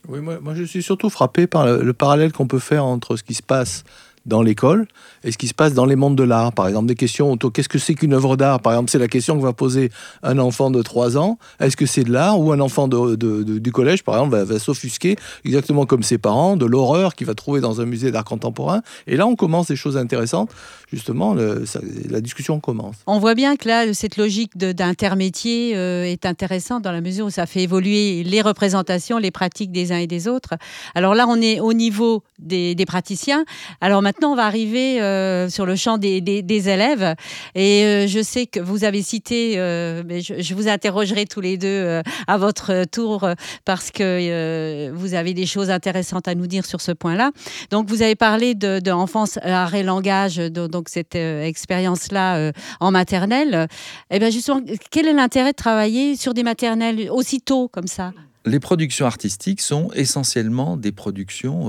oui, 0.08 0.20
moi, 0.20 0.54
je 0.54 0.62
suis 0.64 0.82
surtout 0.82 1.10
frappé 1.10 1.46
par 1.46 1.66
le 1.66 1.92
parallèle 1.92 2.32
qu'on 2.32 2.46
peut 2.46 2.58
faire 2.58 2.84
entre 2.84 3.16
ce 3.16 3.22
qui 3.22 3.34
se 3.34 3.42
passe 3.42 3.84
dans 4.28 4.42
l'école 4.42 4.86
et 5.24 5.32
ce 5.32 5.38
qui 5.38 5.48
se 5.48 5.54
passe 5.54 5.74
dans 5.74 5.86
les 5.86 5.96
mondes 5.96 6.16
de 6.16 6.22
l'art. 6.22 6.52
Par 6.52 6.68
exemple, 6.68 6.86
des 6.86 6.94
questions 6.94 7.32
autour 7.32 7.52
qu'est-ce 7.52 7.68
que 7.68 7.78
c'est 7.78 7.94
qu'une 7.94 8.12
œuvre 8.12 8.36
d'art? 8.36 8.60
Par 8.60 8.74
exemple, 8.74 8.90
c'est 8.90 8.98
la 8.98 9.08
question 9.08 9.36
que 9.36 9.42
va 9.42 9.52
poser 9.52 9.90
un 10.22 10.38
enfant 10.38 10.70
de 10.70 10.82
3 10.82 11.16
ans. 11.16 11.38
Est-ce 11.60 11.76
que 11.76 11.86
c'est 11.86 12.04
de 12.04 12.12
l'art 12.12 12.38
Ou 12.38 12.52
un 12.52 12.60
enfant 12.60 12.88
de, 12.88 13.16
du 13.16 13.72
collège, 13.72 14.04
par 14.04 14.16
exemple, 14.16 14.36
va, 14.36 14.58
s'offusquer, 14.58 15.16
exactement 15.44 15.86
comme 15.86 16.02
ses 16.02 16.18
parents, 16.18 16.56
de 16.56 16.66
l'horreur 16.66 17.14
qu'il 17.14 17.26
va 17.26 17.34
trouver 17.34 17.60
dans 17.60 17.80
un 17.80 17.86
musée 17.86 18.10
d'art 18.10 18.24
contemporain? 18.24 18.82
Et 19.06 19.16
là, 19.16 19.26
on 19.26 19.34
commence 19.34 19.68
des 19.68 19.76
choses 19.76 19.96
intéressantes. 19.96 20.50
Justement, 20.92 21.34
la 21.34 22.20
discussion 22.20 22.60
commence. 22.60 22.96
On 23.06 23.18
voit 23.18 23.34
bien 23.34 23.56
que 23.56 23.68
là, 23.68 23.92
cette 23.92 24.16
logique 24.16 24.56
d'intermétier 24.56 25.76
euh, 25.76 26.04
est 26.04 26.26
intéressante 26.26 26.82
dans 26.82 26.92
la 26.92 27.00
mesure 27.00 27.26
où 27.26 27.30
ça 27.30 27.46
fait 27.46 27.62
évoluer 27.62 28.22
les 28.24 28.40
représentations, 28.40 29.18
les 29.18 29.30
pratiques 29.30 29.72
des 29.72 29.92
uns 29.92 29.98
et 29.98 30.06
des 30.06 30.28
autres. 30.28 30.54
Alors 30.94 31.14
là, 31.14 31.26
on 31.28 31.40
est 31.40 31.60
au 31.60 31.72
niveau 31.72 32.22
des, 32.38 32.74
des 32.74 32.86
praticiens. 32.86 33.44
Alors 33.80 34.02
maintenant, 34.02 34.17
maintenant, 34.18 34.32
on 34.32 34.36
va 34.36 34.46
arriver 34.46 35.00
euh, 35.00 35.48
sur 35.48 35.64
le 35.64 35.76
champ 35.76 35.96
des, 35.96 36.18
élèves. 36.68 37.14
Et 37.54 37.84
euh, 37.84 38.06
je 38.08 38.20
sais 38.20 38.46
que 38.46 38.58
vous 38.58 38.82
avez 38.82 39.00
cité, 39.00 39.56
euh, 39.56 40.02
je, 40.20 40.54
vous 40.54 40.68
interrogerai 40.68 41.24
tous 41.26 41.40
les 41.40 41.56
deux 41.56 42.00
à 42.26 42.36
votre 42.36 42.84
tour 42.84 43.28
parce 43.64 43.92
que 43.92 44.90
vous 44.90 45.14
avez 45.14 45.34
des 45.34 45.46
choses 45.46 45.70
intéressantes 45.70 46.26
à 46.26 46.34
nous 46.34 46.48
dire 46.48 46.66
sur 46.66 46.80
ce 46.80 46.90
point-là. 46.90 47.30
Donc, 47.70 47.88
vous 47.88 48.02
avez 48.02 48.16
parlé 48.16 48.56
de, 48.56 48.80
de 48.80 48.90
enfance, 48.90 49.38
art 49.42 49.74
et 49.76 49.84
langage, 49.84 50.38
donc 50.38 50.88
cette 50.88 51.14
expérience-là 51.14 52.52
en 52.80 52.90
maternelle. 52.90 53.68
Et 54.10 54.16
eh 54.16 54.18
bien, 54.18 54.30
justement, 54.30 54.60
quel 54.90 55.06
est 55.06 55.12
l'intérêt 55.12 55.52
de 55.52 55.56
travailler 55.56 56.16
sur 56.16 56.34
des 56.34 56.42
maternelles 56.42 57.08
aussitôt 57.10 57.68
comme 57.68 57.86
ça? 57.86 58.12
Les 58.44 58.60
productions 58.60 59.06
artistiques 59.06 59.60
sont 59.60 59.90
essentiellement 59.94 60.76
des 60.76 60.92
productions 60.92 61.68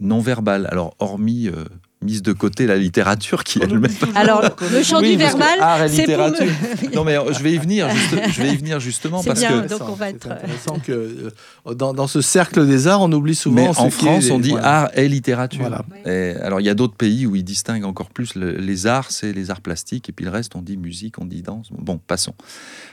non 0.00 0.20
verbal. 0.20 0.68
Alors, 0.70 0.94
hormis 1.00 1.48
euh, 1.48 1.64
mise 2.02 2.22
de 2.22 2.32
côté 2.32 2.66
la 2.66 2.76
littérature 2.76 3.42
qui 3.42 3.58
elle-même. 3.60 3.90
Alors, 4.14 4.42
le 4.72 4.82
champ 4.84 5.00
du 5.00 5.16
verbal, 5.16 5.58
c'est 5.90 6.02
littérature. 6.02 6.46
non, 6.94 7.04
mais 7.04 7.18
euh, 7.18 7.32
je 7.32 7.42
vais 7.42 7.52
y 7.52 7.58
venir. 7.58 7.88
je 8.30 8.42
vais 8.42 8.52
y 8.52 8.56
venir 8.56 8.78
justement 8.78 9.22
parce 9.22 9.40
bien, 9.40 9.62
que. 9.62 9.68
Donc 9.68 9.82
on 9.88 9.94
va 9.94 10.10
être. 10.10 10.30
intéressant 10.30 10.78
que 10.78 11.32
euh, 11.66 11.74
dans, 11.74 12.06
ce 12.06 12.20
cercle 12.20 12.66
des 12.66 12.86
arts, 12.86 13.02
on 13.02 13.10
oublie 13.10 13.34
souvent. 13.34 13.56
Mais 13.56 13.68
en 13.68 13.90
France, 13.90 14.30
on 14.30 14.38
dit 14.38 14.54
art 14.56 14.90
et 14.94 15.08
littérature. 15.08 15.68
alors, 16.06 16.60
il 16.60 16.64
y 16.64 16.70
a 16.70 16.74
d'autres 16.74 16.96
pays 16.96 17.26
où 17.26 17.34
ils 17.34 17.44
distinguent 17.44 17.84
encore 17.84 18.10
plus 18.10 18.36
les 18.36 18.86
arts, 18.86 19.10
c'est 19.10 19.32
les 19.32 19.50
arts 19.50 19.60
plastiques, 19.60 20.08
et 20.08 20.12
puis 20.12 20.24
le 20.24 20.30
reste, 20.30 20.54
on 20.54 20.62
dit 20.62 20.76
musique, 20.76 21.18
on 21.18 21.24
dit 21.24 21.42
danse. 21.42 21.68
Bon, 21.72 21.98
passons. 21.98 22.34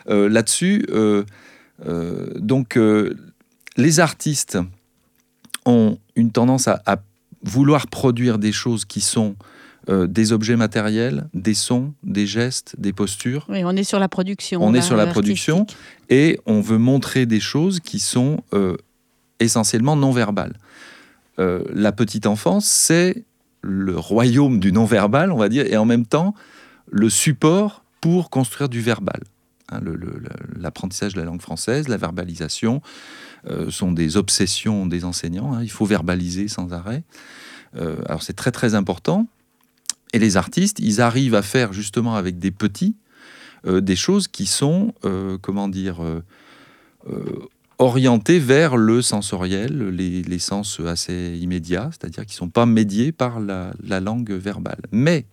Là-dessus, 0.08 0.88
donc, 2.40 2.80
les 3.78 4.00
artistes 4.00 4.58
ont 5.66 5.98
une 6.16 6.32
tendance 6.32 6.68
à, 6.68 6.82
vouloir 7.44 7.86
produire 7.86 8.40
des 8.40 8.52
choses 8.52 8.86
qui 8.86 9.02
sont 9.02 9.36
euh, 9.88 10.08
des 10.08 10.34
objets 10.34 10.56
matériels, 10.56 11.28
des 11.36 11.54
sons, 11.54 11.94
des 12.02 12.26
gestes, 12.26 12.74
des 12.80 12.92
postures. 12.92 13.46
Oui, 13.50 13.64
on 13.64 13.76
est 13.76 13.84
sur 13.84 14.00
la 14.00 14.10
production. 14.10 14.64
On 14.64 14.74
est 14.74 14.82
sur 14.82 14.96
la 14.96 15.06
production 15.06 15.68
et 16.10 16.40
on 16.48 16.60
veut 16.60 16.80
montrer 16.80 17.28
des 17.28 17.40
choses 17.40 17.80
qui 17.80 18.00
sont 18.00 18.44
euh, 18.54 18.78
essentiellement 19.40 19.96
non 19.96 20.12
verbales. 20.12 20.54
Euh, 21.38 21.64
la 21.72 21.92
petite 21.92 22.26
enfance, 22.26 22.66
c'est 22.66 23.26
le 23.62 23.96
royaume 23.96 24.60
du 24.60 24.72
non 24.72 24.86
verbal, 24.86 25.32
on 25.32 25.38
va 25.38 25.50
dire, 25.50 25.66
et 25.68 25.78
en 25.78 25.86
même 25.86 26.08
temps 26.08 26.34
le 26.90 27.10
support 27.10 27.84
pour 28.02 28.30
construire 28.30 28.70
du 28.70 28.82
verbal. 28.82 29.22
Hein, 29.72 29.82
l'apprentissage 30.56 31.14
de 31.14 31.20
la 31.20 31.26
langue 31.26 31.42
française, 31.42 31.88
la 31.88 31.98
verbalisation, 31.98 32.82
sont 33.70 33.92
des 33.92 34.18
obsessions 34.18 34.86
des 34.86 35.06
enseignants. 35.06 35.54
Hein. 35.54 35.64
Il 35.64 35.72
faut 35.72 35.86
verbaliser 35.86 36.48
sans 36.48 36.74
arrêt. 36.74 37.04
Euh, 37.76 37.98
alors 38.06 38.24
c'est 38.24 38.34
très 38.34 38.52
très 38.52 38.76
important. 38.76 39.28
Et 40.14 40.20
les 40.20 40.38
artistes, 40.38 40.80
ils 40.80 41.02
arrivent 41.02 41.36
à 41.36 41.42
faire 41.42 41.74
justement 41.74 42.16
avec 42.16 42.40
des 42.40 42.52
petits 42.52 42.96
euh, 43.66 43.82
des 43.82 43.96
choses 43.96 44.28
qui 44.28 44.46
sont, 44.46 44.94
comment 45.42 45.68
dire, 45.68 45.98
orientées 47.78 48.40
vers 48.40 48.78
le 48.78 49.02
sensoriel, 49.02 49.90
les, 49.90 50.40
sens 50.40 50.80
assez 50.80 51.38
immédiats, 51.42 51.90
c'est-à-dire 51.92 52.26
qui 52.26 52.34
ne 52.36 52.38
sont 52.38 52.50
pas 52.50 52.66
médiés 52.66 53.12
par 53.12 53.40
la, 53.40 53.74
la 53.84 54.00
langue 54.00 54.32
verbale. 54.32 54.80
Mais, 54.92 55.26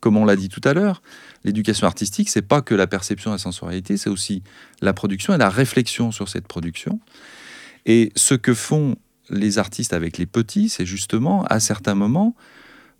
comme 0.00 0.16
on 0.16 0.24
l'a 0.24 0.36
dit 0.36 0.48
tout 0.48 0.60
à 0.64 0.74
l'heure, 0.74 1.02
l'éducation 1.44 1.86
artistique, 1.86 2.28
c'est 2.28 2.42
pas 2.42 2.62
que 2.62 2.74
la 2.74 2.86
perception 2.86 3.30
et 3.30 3.34
la 3.34 3.38
sensorialité, 3.38 3.96
c'est 3.96 4.10
aussi 4.10 4.42
la 4.80 4.92
production 4.92 5.34
et 5.34 5.38
la 5.38 5.50
réflexion 5.50 6.12
sur 6.12 6.28
cette 6.28 6.46
production. 6.46 7.00
Et 7.86 8.12
ce 8.16 8.34
que 8.34 8.54
font 8.54 8.96
les 9.30 9.58
artistes 9.58 9.92
avec 9.92 10.18
les 10.18 10.26
petits, 10.26 10.68
c'est 10.68 10.86
justement, 10.86 11.44
à 11.44 11.60
certains 11.60 11.94
moments, 11.94 12.34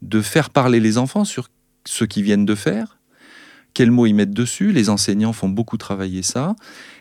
de 0.03 0.21
faire 0.21 0.51
parler 0.51 0.81
les 0.81 0.99
enfants 0.99 1.25
sur 1.25 1.49
ce 1.85 2.05
qu'ils 2.05 2.23
viennent 2.23 2.47
de 2.47 2.55
faire, 2.55 2.99
quels 3.75 3.91
mots 3.91 4.07
ils 4.07 4.15
mettent 4.15 4.35
dessus. 4.35 4.73
Les 4.73 4.91
enseignants 4.91 5.33
font 5.33 5.49
beaucoup 5.49 5.77
travailler 5.77 6.23
ça. 6.23 6.57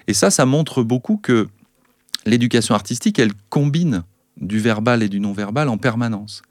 Et 0.07 0.13
ça, 0.13 0.29
ça 0.29 0.45
montre 0.45 0.83
beaucoup 0.83 1.17
que 1.17 1.47
l'éducation 2.25 2.75
artistique, 2.75 3.19
elle 3.19 3.33
combine 3.49 4.03
du 4.39 4.59
verbal 4.59 5.01
et 5.01 5.09
du 5.09 5.19
non-verbal 5.19 5.69
en 5.69 5.77
permanence. 5.77 6.41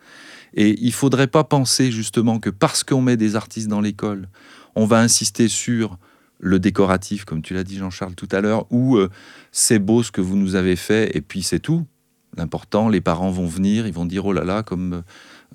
Et 0.57 0.77
il 0.81 0.87
ne 0.87 0.93
faudrait 0.93 1.27
pas 1.27 1.45
penser 1.45 1.93
justement 1.93 2.41
que 2.41 2.51
parce 2.51 2.83
qu'on 2.83 3.03
met 3.03 3.17
des 3.17 3.37
artistes 3.37 3.69
dans 3.69 3.81
l'école, 3.81 4.29
on 4.75 4.87
va 4.87 5.01
insister 5.01 5.49
sur 5.49 5.99
le 6.39 6.59
décoratif, 6.59 7.25
comme 7.25 7.43
tu 7.43 7.55
l'as 7.55 7.65
dit 7.65 7.77
Jean-Charles 7.77 8.15
tout 8.15 8.29
à 8.33 8.41
l'heure, 8.41 8.67
ou 8.71 8.97
euh, 8.97 9.11
c'est 9.53 9.79
beau 9.79 10.03
ce 10.03 10.11
que 10.11 10.21
vous 10.21 10.37
nous 10.37 10.55
avez 10.55 10.77
fait, 10.77 11.17
et 11.17 11.21
puis 11.21 11.43
c'est 11.43 11.61
tout. 11.61 11.87
L'important, 12.37 12.89
les 12.91 13.01
parents 13.01 13.31
vont 13.31 13.47
venir, 13.47 13.87
ils 13.87 13.93
vont 13.93 14.05
dire 14.05 14.27
oh 14.27 14.33
là 14.35 14.45
là, 14.45 14.63
comme 14.63 15.03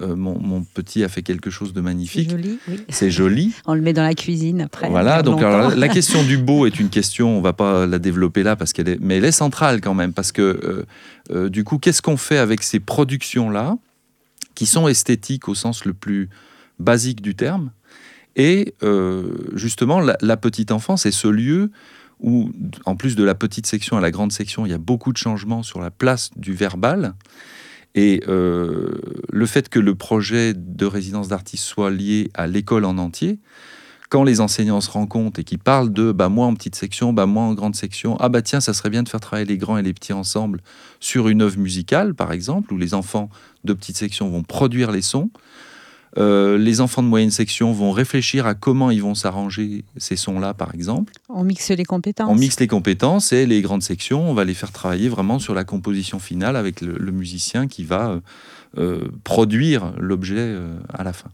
euh, 0.01 0.15
mon, 0.15 0.63
petit 0.63 1.03
a 1.03 1.09
fait 1.09 1.21
quelque 1.21 1.51
chose 1.51 1.73
de 1.73 1.81
magnifique. 1.81 2.31
C'est 2.31 2.31
joli, 2.31 2.59
oui. 2.67 3.11
Joli. 3.11 3.55
on 3.65 3.75
le 3.75 3.81
met 3.81 3.93
dans 3.93 4.03
la 4.03 4.15
cuisine 4.15 4.61
après. 4.61 4.89
Voilà, 4.89 5.21
donc 5.21 5.41
la 5.41 5.89
question 5.89 6.23
du 6.23 6.37
beau 6.37 6.65
est 6.65 6.79
une 6.79 6.89
question, 6.89 7.37
on 7.37 7.41
va 7.41 7.53
pas 7.53 7.85
la 7.85 7.99
développer 7.99 8.41
là, 8.41 8.55
parce 8.55 8.73
qu'elle 8.73 8.89
est, 8.89 8.97
mais 8.99 9.17
elle 9.17 9.25
est 9.25 9.31
centrale 9.31 9.81
quand 9.81 9.93
même, 9.93 10.13
parce 10.13 10.31
que 10.31 10.85
euh, 11.31 11.49
du 11.49 11.63
coup, 11.63 11.77
qu'est-ce 11.77 12.01
qu'on 12.01 12.17
fait 12.17 12.39
avec 12.39 12.63
ces 12.63 12.79
productions-là, 12.79 13.77
qui 14.61 14.67
sont 14.67 14.87
esthétiques 14.87 15.47
au 15.47 15.55
sens 15.55 15.85
le 15.85 15.93
plus 15.95 16.29
basique 16.77 17.23
du 17.23 17.33
terme 17.33 17.71
et 18.35 18.75
euh, 18.83 19.33
justement, 19.55 19.99
la, 19.99 20.37
petite 20.37 20.71
enfance 20.71 21.07
est 21.07 21.11
ce 21.11 21.27
lieu 21.27 21.71
où, 22.19 22.51
en 22.85 22.95
plus 22.95 23.15
de 23.15 23.23
la 23.23 23.33
petite 23.33 23.65
section 23.65 23.97
à 23.97 24.01
la 24.01 24.11
grande 24.11 24.31
section, 24.31 24.67
il 24.67 24.69
y 24.69 24.75
a 24.75 24.77
beaucoup 24.77 25.13
de 25.13 25.17
changements 25.17 25.63
sur 25.63 25.81
la 25.81 25.89
place 25.89 26.29
du 26.35 26.53
verbal. 26.53 27.15
Et 27.95 28.21
euh, 28.27 29.01
le 29.31 29.45
fait 29.47 29.67
que 29.67 29.79
le 29.79 29.95
projet 29.95 30.53
de 30.53 30.85
résidence 30.85 31.27
d'artiste 31.27 31.63
soit 31.63 31.89
lié 31.89 32.29
à 32.35 32.45
l'école 32.45 32.85
en 32.85 32.99
entier, 32.99 33.39
quand 34.11 34.25
les 34.25 34.41
enseignants 34.41 34.81
se 34.81 34.91
rencontrent 34.91 35.39
et 35.39 35.45
qu'ils 35.45 35.57
parlent 35.57 35.91
de 35.91 36.11
bah, 36.11 36.27
moi 36.27 36.45
en 36.45 36.53
petite 36.53 36.75
section, 36.75 37.13
bah, 37.13 37.25
moi 37.25 37.43
en 37.43 37.53
grande 37.53 37.75
section, 37.75 38.17
ah 38.19 38.27
bah 38.27 38.41
tiens, 38.41 38.59
ça 38.59 38.73
serait 38.73 38.89
bien 38.89 39.03
de 39.03 39.09
faire 39.09 39.21
travailler 39.21 39.47
les 39.47 39.57
grands 39.57 39.77
et 39.77 39.81
les 39.81 39.93
petits 39.93 40.11
ensemble 40.11 40.59
sur 40.99 41.29
une 41.29 41.41
œuvre 41.41 41.57
musicale, 41.57 42.13
par 42.13 42.33
exemple, 42.33 42.73
où 42.73 42.77
les 42.77 42.93
enfants 42.93 43.29
de 43.63 43.71
petite 43.71 43.95
section 43.95 44.29
vont 44.29 44.43
produire 44.43 44.91
les 44.91 45.01
sons. 45.01 45.29
Euh, 46.17 46.57
les 46.57 46.81
enfants 46.81 47.01
de 47.01 47.07
moyenne 47.07 47.31
section 47.31 47.71
vont 47.71 47.91
réfléchir 47.93 48.45
à 48.45 48.53
comment 48.53 48.91
ils 48.91 49.01
vont 49.01 49.15
s'arranger 49.15 49.85
ces 49.95 50.17
sons-là, 50.17 50.53
par 50.53 50.75
exemple. 50.75 51.13
On 51.29 51.45
mixe 51.45 51.69
les 51.69 51.85
compétences. 51.85 52.29
On 52.29 52.35
mixe 52.35 52.59
les 52.59 52.67
compétences 52.67 53.31
et 53.31 53.45
les 53.45 53.61
grandes 53.61 53.81
sections, 53.81 54.29
on 54.29 54.33
va 54.33 54.43
les 54.43 54.53
faire 54.53 54.73
travailler 54.73 55.07
vraiment 55.07 55.39
sur 55.39 55.53
la 55.53 55.63
composition 55.63 56.19
finale 56.19 56.57
avec 56.57 56.81
le, 56.81 57.11
musicien 57.13 57.67
qui 57.67 57.85
va 57.85 58.09
euh, 58.09 58.19
euh, 58.77 59.07
produire 59.23 59.93
l'objet 59.97 60.53
à 60.93 61.05
la 61.05 61.13
fin. 61.13 61.29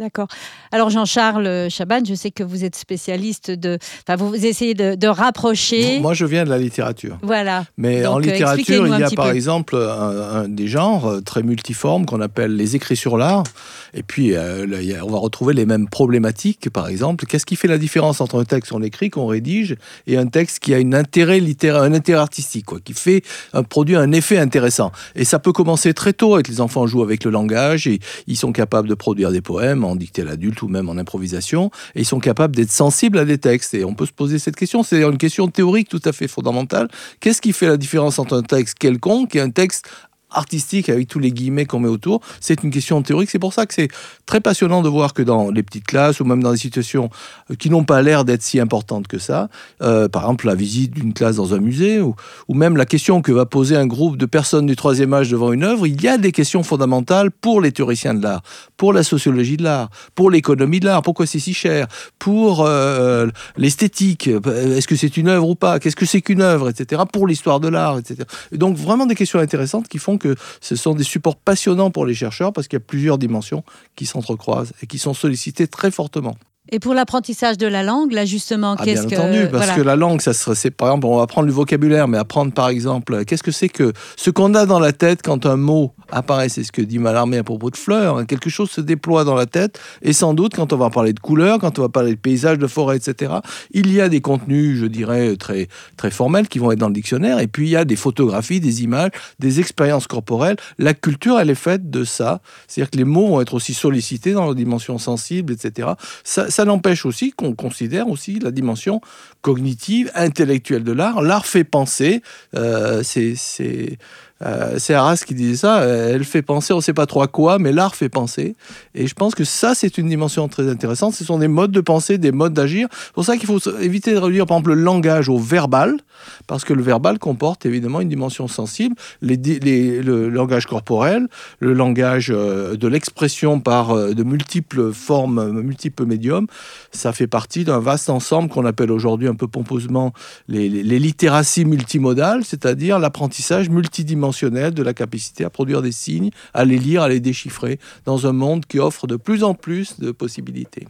D'accord. 0.00 0.28
Alors 0.72 0.88
Jean-Charles 0.88 1.68
Chaban, 1.68 2.00
je 2.04 2.14
sais 2.14 2.30
que 2.30 2.42
vous 2.42 2.64
êtes 2.64 2.74
spécialiste 2.74 3.50
de... 3.50 3.78
Enfin, 4.08 4.16
vous 4.16 4.46
essayez 4.46 4.72
de, 4.72 5.06
rapprocher... 5.06 6.00
Moi, 6.00 6.14
je 6.14 6.24
viens 6.24 6.44
de 6.44 6.50
la 6.50 6.56
littérature. 6.56 7.18
Voilà. 7.22 7.66
Mais 7.76 8.06
en 8.06 8.18
littérature, 8.18 8.86
il 8.86 8.98
y 8.98 9.02
a 9.02 9.10
par 9.10 9.30
exemple 9.30 9.76
un, 9.76 10.48
des 10.48 10.68
genres 10.68 11.20
très 11.24 11.42
multiformes 11.42 12.06
qu'on 12.06 12.22
appelle 12.22 12.56
les 12.56 12.76
écrits 12.76 12.96
sur 12.96 13.18
l'art. 13.18 13.44
Et 13.92 14.02
puis, 14.02 14.34
euh, 14.34 14.66
on 15.02 15.10
va 15.10 15.18
retrouver 15.18 15.52
les 15.52 15.66
mêmes 15.66 15.88
problématiques, 15.88 16.70
par 16.70 16.88
exemple. 16.88 17.26
Qu'est-ce 17.26 17.46
qui 17.46 17.56
fait 17.56 17.68
la 17.68 17.78
différence 17.78 18.20
entre 18.20 18.40
un 18.40 18.44
texte 18.44 18.72
qu'on 18.72 18.82
écrit, 18.82 19.10
qu'on 19.10 19.26
rédige, 19.26 19.76
et 20.06 20.16
un 20.16 20.26
texte 20.26 20.60
qui 20.60 20.74
a 20.74 20.78
un 20.78 20.92
intérêt 20.92 21.40
littéraire, 21.40 21.82
un 21.82 21.92
intérêt 21.92 22.20
artistique, 22.20 22.66
quoi, 22.66 22.78
qui 22.82 22.94
fait 22.94 23.22
un 23.52 23.62
produit, 23.62 23.96
un 23.96 24.12
effet 24.12 24.38
intéressant. 24.38 24.92
Et 25.14 25.24
ça 25.24 25.38
peut 25.38 25.52
commencer 25.52 25.92
très 25.92 26.12
tôt, 26.12 26.34
avec 26.34 26.48
les 26.48 26.60
enfants 26.60 26.86
jouent 26.86 27.02
avec 27.02 27.24
le 27.24 27.30
langage, 27.30 27.86
et 27.86 27.98
ils 28.26 28.36
sont 28.36 28.52
capables 28.52 28.88
de 28.88 28.94
produire 28.94 29.30
des 29.32 29.40
poèmes 29.40 29.84
en 29.90 29.96
dictée 29.96 30.22
à 30.22 30.24
l'adulte 30.24 30.62
ou 30.62 30.68
même 30.68 30.88
en 30.88 30.96
improvisation, 30.96 31.70
et 31.94 32.00
ils 32.00 32.06
sont 32.06 32.20
capables 32.20 32.56
d'être 32.56 32.70
sensibles 32.70 33.18
à 33.18 33.24
des 33.24 33.38
textes. 33.38 33.74
Et 33.74 33.84
on 33.84 33.94
peut 33.94 34.06
se 34.06 34.12
poser 34.12 34.38
cette 34.38 34.56
question, 34.56 34.82
c'est 34.82 35.02
une 35.02 35.18
question 35.18 35.48
théorique 35.48 35.88
tout 35.88 36.02
à 36.04 36.12
fait 36.12 36.28
fondamentale. 36.28 36.88
Qu'est-ce 37.20 37.40
qui 37.40 37.52
fait 37.52 37.66
la 37.66 37.76
différence 37.76 38.18
entre 38.18 38.36
un 38.36 38.42
texte 38.42 38.78
quelconque 38.78 39.36
et 39.36 39.40
un 39.40 39.50
texte 39.50 39.88
artistique 40.30 40.88
avec 40.88 41.08
tous 41.08 41.18
les 41.18 41.32
guillemets 41.32 41.66
qu'on 41.66 41.80
met 41.80 41.88
autour, 41.88 42.20
c'est 42.40 42.62
une 42.62 42.70
question 42.70 43.02
théorique. 43.02 43.30
C'est 43.30 43.38
pour 43.38 43.52
ça 43.52 43.66
que 43.66 43.74
c'est 43.74 43.88
très 44.26 44.40
passionnant 44.40 44.82
de 44.82 44.88
voir 44.88 45.14
que 45.14 45.22
dans 45.22 45.50
les 45.50 45.62
petites 45.62 45.86
classes 45.86 46.20
ou 46.20 46.24
même 46.24 46.42
dans 46.42 46.52
des 46.52 46.58
situations 46.58 47.10
euh, 47.50 47.54
qui 47.54 47.70
n'ont 47.70 47.84
pas 47.84 48.02
l'air 48.02 48.24
d'être 48.24 48.42
si 48.42 48.60
importantes 48.60 49.08
que 49.08 49.18
ça, 49.18 49.48
euh, 49.82 50.08
par 50.08 50.22
exemple 50.22 50.46
la 50.46 50.54
visite 50.54 50.92
d'une 50.92 51.12
classe 51.12 51.36
dans 51.36 51.54
un 51.54 51.58
musée 51.58 52.00
ou, 52.00 52.14
même 52.50 52.76
la 52.76 52.84
question 52.84 53.22
que 53.22 53.32
va 53.32 53.46
poser 53.46 53.74
un 53.76 53.86
groupe 53.86 54.18
de 54.18 54.26
personnes 54.26 54.66
du 54.66 54.76
troisième 54.76 55.14
âge 55.14 55.30
devant 55.30 55.52
une 55.52 55.64
œuvre, 55.64 55.86
il 55.86 56.02
y 56.02 56.08
a 56.08 56.18
des 56.18 56.30
questions 56.30 56.62
fondamentales 56.62 57.30
pour 57.30 57.62
les 57.62 57.72
théoriciens 57.72 58.12
de 58.12 58.22
l'art, 58.22 58.42
pour 58.76 58.92
la 58.92 59.02
sociologie 59.02 59.56
de 59.56 59.62
l'art, 59.62 59.88
pour 60.14 60.30
l'économie 60.30 60.78
de 60.78 60.84
l'art, 60.84 61.00
pourquoi 61.00 61.26
c'est 61.26 61.38
si 61.38 61.54
cher, 61.54 61.86
pour 62.18 62.66
euh, 62.66 63.28
l'esthétique, 63.56 64.28
est-ce 64.28 64.86
que 64.86 64.96
c'est 64.96 65.16
une 65.16 65.28
œuvre 65.28 65.48
ou 65.48 65.54
pas, 65.54 65.78
qu'est-ce 65.78 65.96
que 65.96 66.04
c'est 66.04 66.20
qu'une 66.20 66.42
œuvre, 66.42 66.68
etc., 66.68 67.02
pour 67.10 67.26
l'histoire 67.26 67.60
de 67.60 67.68
l'art, 67.68 67.98
etc. 67.98 68.24
Et 68.52 68.58
donc 68.58 68.76
vraiment 68.76 69.06
des 69.06 69.14
questions 69.14 69.38
intéressantes 69.38 69.88
qui 69.88 69.98
font 69.98 70.18
que 70.20 70.36
ce 70.60 70.76
sont 70.76 70.94
des 70.94 71.02
supports 71.02 71.36
passionnants 71.36 71.90
pour 71.90 72.06
les 72.06 72.14
chercheurs 72.14 72.52
parce 72.52 72.68
qu'il 72.68 72.76
y 72.76 72.82
a 72.82 72.86
plusieurs 72.86 73.18
dimensions 73.18 73.64
qui 73.96 74.06
s'entrecroisent 74.06 74.72
et 74.82 74.86
qui 74.86 74.98
sont 74.98 75.14
sollicitées 75.14 75.66
très 75.66 75.90
fortement. 75.90 76.36
Et 76.72 76.78
pour 76.78 76.94
l'apprentissage 76.94 77.58
de 77.58 77.66
la 77.66 77.82
langue, 77.82 78.12
là 78.12 78.24
justement, 78.24 78.76
ah, 78.78 78.84
qu'est-ce 78.84 79.02
que... 79.02 79.08
Bien 79.08 79.20
entendu, 79.20 79.48
parce 79.50 79.72
que 79.72 79.80
la 79.80 79.96
langue, 79.96 80.20
ça 80.20 80.32
c'est 80.32 80.70
par 80.70 80.88
exemple, 80.88 81.06
on 81.06 81.16
va 81.16 81.22
apprendre 81.22 81.46
le 81.46 81.52
vocabulaire, 81.52 82.06
mais 82.06 82.18
apprendre 82.18 82.52
par 82.52 82.68
exemple, 82.68 83.24
qu'est-ce 83.24 83.42
que 83.42 83.50
c'est 83.50 83.68
que 83.68 83.92
ce 84.16 84.30
qu'on 84.30 84.54
a 84.54 84.66
dans 84.66 84.78
la 84.78 84.92
tête 84.92 85.20
quand 85.22 85.46
un 85.46 85.56
mot 85.56 85.92
apparaît, 86.12 86.48
c'est 86.48 86.62
ce 86.64 86.72
que 86.72 86.82
dit 86.82 86.98
Mallarmé 86.98 87.38
à 87.38 87.44
propos 87.44 87.70
de 87.70 87.76
fleurs, 87.76 88.18
hein. 88.18 88.24
quelque 88.24 88.50
chose 88.50 88.70
se 88.70 88.80
déploie 88.80 89.24
dans 89.24 89.34
la 89.34 89.46
tête, 89.46 89.80
et 90.02 90.12
sans 90.12 90.34
doute 90.34 90.54
quand 90.54 90.72
on 90.72 90.76
va 90.76 90.90
parler 90.90 91.12
de 91.12 91.20
couleurs, 91.20 91.58
quand 91.58 91.78
on 91.78 91.82
va 91.82 91.88
parler 91.88 92.12
de 92.12 92.20
paysages, 92.20 92.58
de 92.58 92.66
forêts, 92.66 92.96
etc., 92.96 93.34
il 93.72 93.92
y 93.92 94.00
a 94.00 94.08
des 94.08 94.20
contenus, 94.20 94.78
je 94.78 94.86
dirais, 94.86 95.36
très, 95.36 95.68
très 95.96 96.10
formels 96.10 96.48
qui 96.48 96.58
vont 96.58 96.70
être 96.70 96.78
dans 96.78 96.88
le 96.88 96.94
dictionnaire, 96.94 97.40
et 97.40 97.46
puis 97.46 97.66
il 97.66 97.70
y 97.70 97.76
a 97.76 97.84
des 97.84 97.96
photographies, 97.96 98.60
des 98.60 98.82
images, 98.84 99.10
des 99.38 99.60
expériences 99.60 100.06
corporelles. 100.06 100.56
La 100.78 100.94
culture, 100.94 101.40
elle 101.40 101.50
est 101.50 101.54
faite 101.54 101.90
de 101.90 102.04
ça, 102.04 102.40
c'est-à-dire 102.68 102.90
que 102.90 102.96
les 102.96 103.04
mots 103.04 103.28
vont 103.28 103.40
être 103.40 103.54
aussi 103.54 103.74
sollicités 103.74 104.32
dans 104.32 104.44
leur 104.44 104.54
dimension 104.54 104.98
sensible, 104.98 105.52
etc. 105.52 105.88
Ça, 106.24 106.50
ça 106.50 106.59
n'empêche 106.64 107.06
aussi 107.06 107.32
qu'on 107.32 107.54
considère 107.54 108.08
aussi 108.08 108.38
la 108.38 108.50
dimension 108.50 109.00
cognitive, 109.42 110.10
intellectuelle 110.14 110.84
de 110.84 110.92
l'art. 110.92 111.22
L'art 111.22 111.46
fait 111.46 111.64
penser, 111.64 112.22
euh, 112.54 113.02
c'est 113.02 113.98
euh, 114.42 114.76
c'est 114.78 114.94
Arras 114.94 115.22
qui 115.26 115.34
disait 115.34 115.56
ça, 115.56 115.80
euh, 115.80 116.14
elle 116.14 116.24
fait 116.24 116.40
penser, 116.40 116.72
on 116.72 116.76
ne 116.76 116.82
sait 116.82 116.94
pas 116.94 117.06
trop 117.06 117.22
à 117.22 117.28
quoi, 117.28 117.58
mais 117.58 117.72
l'art 117.72 117.94
fait 117.94 118.08
penser. 118.08 118.56
Et 118.94 119.06
je 119.06 119.14
pense 119.14 119.34
que 119.34 119.44
ça, 119.44 119.74
c'est 119.74 119.98
une 119.98 120.08
dimension 120.08 120.48
très 120.48 120.68
intéressante. 120.68 121.14
Ce 121.14 121.24
sont 121.24 121.38
des 121.38 121.48
modes 121.48 121.72
de 121.72 121.80
penser, 121.80 122.16
des 122.16 122.32
modes 122.32 122.54
d'agir. 122.54 122.88
C'est 122.90 123.12
pour 123.12 123.24
ça 123.24 123.36
qu'il 123.36 123.46
faut 123.46 123.60
éviter 123.80 124.12
de 124.12 124.18
réduire, 124.18 124.46
par 124.46 124.58
exemple, 124.58 124.72
le 124.72 124.82
langage 124.82 125.28
au 125.28 125.38
verbal, 125.38 125.98
parce 126.46 126.64
que 126.64 126.72
le 126.72 126.82
verbal 126.82 127.18
comporte 127.18 127.66
évidemment 127.66 128.00
une 128.00 128.08
dimension 128.08 128.48
sensible. 128.48 128.94
Le 129.20 130.28
langage 130.28 130.66
corporel, 130.66 131.28
le 131.58 131.74
langage 131.74 132.30
euh, 132.34 132.76
de 132.76 132.88
l'expression 132.88 133.60
par 133.60 133.94
de 133.94 134.22
multiples 134.22 134.92
formes, 134.92 135.60
multiples 135.60 136.06
médiums, 136.06 136.46
ça 136.92 137.12
fait 137.12 137.26
partie 137.26 137.64
d'un 137.64 137.78
vaste 137.78 138.08
ensemble 138.08 138.48
qu'on 138.48 138.64
appelle 138.64 138.90
aujourd'hui 138.90 139.28
un 139.28 139.34
peu 139.34 139.48
pompeusement 139.48 140.12
les, 140.48 140.68
les 140.68 140.98
littératies 140.98 141.64
multimodales, 141.64 142.44
c'est-à-dire 142.44 142.98
l'apprentissage 142.98 143.68
multidimensionnel 143.68 144.29
de 144.30 144.82
la 144.82 144.94
capacité 144.94 145.44
à 145.44 145.50
produire 145.50 145.82
des 145.82 145.92
signes, 145.92 146.30
à 146.54 146.64
les 146.64 146.78
lire, 146.78 147.02
à 147.02 147.08
les 147.08 147.20
déchiffrer, 147.20 147.78
dans 148.04 148.26
un 148.26 148.32
monde 148.32 148.66
qui 148.66 148.78
offre 148.78 149.06
de 149.06 149.16
plus 149.16 149.44
en 149.44 149.54
plus 149.54 149.98
de 149.98 150.12
possibilités. 150.12 150.86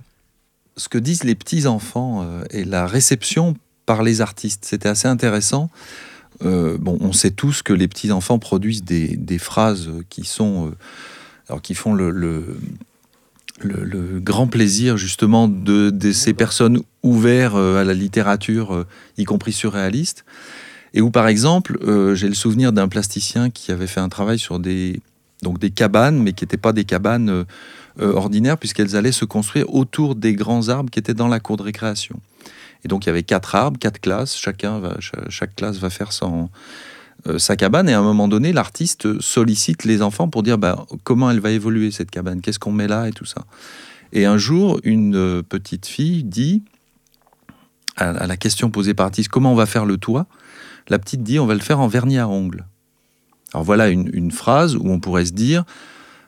Ce 0.77 0.89
que 0.89 0.99
disent 0.99 1.25
les 1.25 1.35
petits-enfants 1.35 2.23
euh, 2.23 2.45
et 2.51 2.65
la 2.65 2.87
réception 2.87 3.57
par 3.87 4.03
les 4.03 4.21
artistes, 4.21 4.65
c'était 4.65 4.89
assez 4.89 5.09
intéressant. 5.09 5.71
Euh, 6.43 6.79
bon, 6.79 6.97
on 7.01 7.13
sait 7.13 7.33
tous 7.33 7.63
que 7.63 7.73
les 7.73 7.89
petits-enfants 7.89 8.39
produisent 8.39 8.85
des, 8.85 9.39
phrases 9.39 9.91
qui 10.09 10.25
sont... 10.25 10.69
Euh, 10.69 10.77
alors 11.49 11.61
qui 11.61 11.75
font 11.75 11.95
le, 11.95 12.57
grand 14.21 14.47
plaisir 14.47 14.97
justement 14.97 15.49
de, 15.49 15.91
de, 15.91 16.13
ces 16.13 16.33
personnes 16.33 16.81
ouvertes 17.03 17.57
à 17.57 17.83
la 17.83 17.93
littérature, 17.93 18.87
y 19.19 19.25
compris 19.25 19.53
surréaliste. 19.53 20.25
Et 20.95 21.01
où, 21.01 21.11
par 21.11 21.29
exemple, 21.29 21.79
euh, 21.83 22.15
j'ai 22.15 22.29
le 22.29 22.35
souvenir 22.35 22.73
d'un 22.73 22.89
plasticien 22.89 23.51
qui 23.51 23.71
avait 23.73 23.87
fait 23.87 24.01
un 24.01 24.09
travail 24.09 24.39
sur 24.39 24.59
des, 24.59 25.01
donc 25.43 25.59
des 25.59 25.71
cabanes, 25.71 26.19
mais 26.19 26.33
qui 26.33 26.45
n'étaient 26.45 26.57
pas 26.57 26.73
des 26.73 26.85
cabanes 26.85 27.31
euh, 27.31 27.45
euh, 28.01 28.13
ordinaires, 28.13 28.59
puisqu'elles 28.59 28.97
allaient 28.97 29.13
se 29.13 29.25
construire 29.25 29.73
autour 29.73 30.15
des 30.15 30.35
grands 30.35 30.69
arbres 30.69 30.91
qui 30.91 30.99
étaient 30.99 31.15
dans 31.15 31.29
la 31.29 31.41
cour 31.41 31.57
de 31.57 31.63
récréation. 31.63 32.19
Et 32.85 32.89
donc, 32.89 33.05
il 33.05 33.09
y 33.09 33.11
avait 33.11 33.23
quatre 33.23 33.55
arbres, 33.55 33.79
quatre 33.79 34.01
classes, 34.01 34.37
chacun 34.37 34.79
va, 34.79 34.97
chaque 35.29 35.55
classe 35.55 35.77
va 35.77 35.91
faire 35.91 36.13
son, 36.13 36.49
sa 37.37 37.55
cabane, 37.55 37.91
et 37.91 37.93
à 37.93 37.99
un 37.99 38.03
moment 38.03 38.27
donné, 38.27 38.55
l'artiste 38.55 39.21
sollicite 39.21 39.85
les 39.85 40.01
enfants 40.01 40.29
pour 40.29 40.43
dire 40.43 40.57
bah, 40.57 40.87
comment 41.05 41.31
elle 41.31 41.41
va 41.41 41.51
évoluer, 41.51 41.91
cette 41.91 42.11
cabane, 42.11 42.41
qu'est-ce 42.41 42.59
qu'on 42.59 42.73
met 42.73 42.89
là, 42.89 43.07
et 43.07 43.13
tout 43.13 43.27
ça. 43.27 43.45
Et 44.15 44.25
un 44.25 44.39
jour, 44.39 44.81
une 44.83 45.43
petite 45.43 45.85
fille 45.85 46.25
dit, 46.25 46.63
à, 47.97 48.27
la 48.27 48.37
question 48.37 48.71
posée 48.71 48.95
par 48.95 49.07
l'artiste, 49.07 49.29
comment 49.29 49.53
on 49.53 49.57
va 49.57 49.67
faire 49.67 49.85
le 49.85 49.99
toit? 49.99 50.27
La 50.91 50.99
petite 50.99 51.23
dit 51.23 51.39
on 51.39 51.47
va 51.47 51.55
le 51.55 51.61
faire 51.61 51.81
en 51.81 51.89
vernis 51.89 52.19
à 52.19 52.29
ongles. 52.29 52.67
Alors 53.53 53.65
voilà 53.65 53.89
une, 53.89 54.31
phrase 54.31 54.77
où 54.77 54.89
on 54.89 55.01
pourrait 55.01 55.25
se 55.25 55.33
dire 55.33 55.65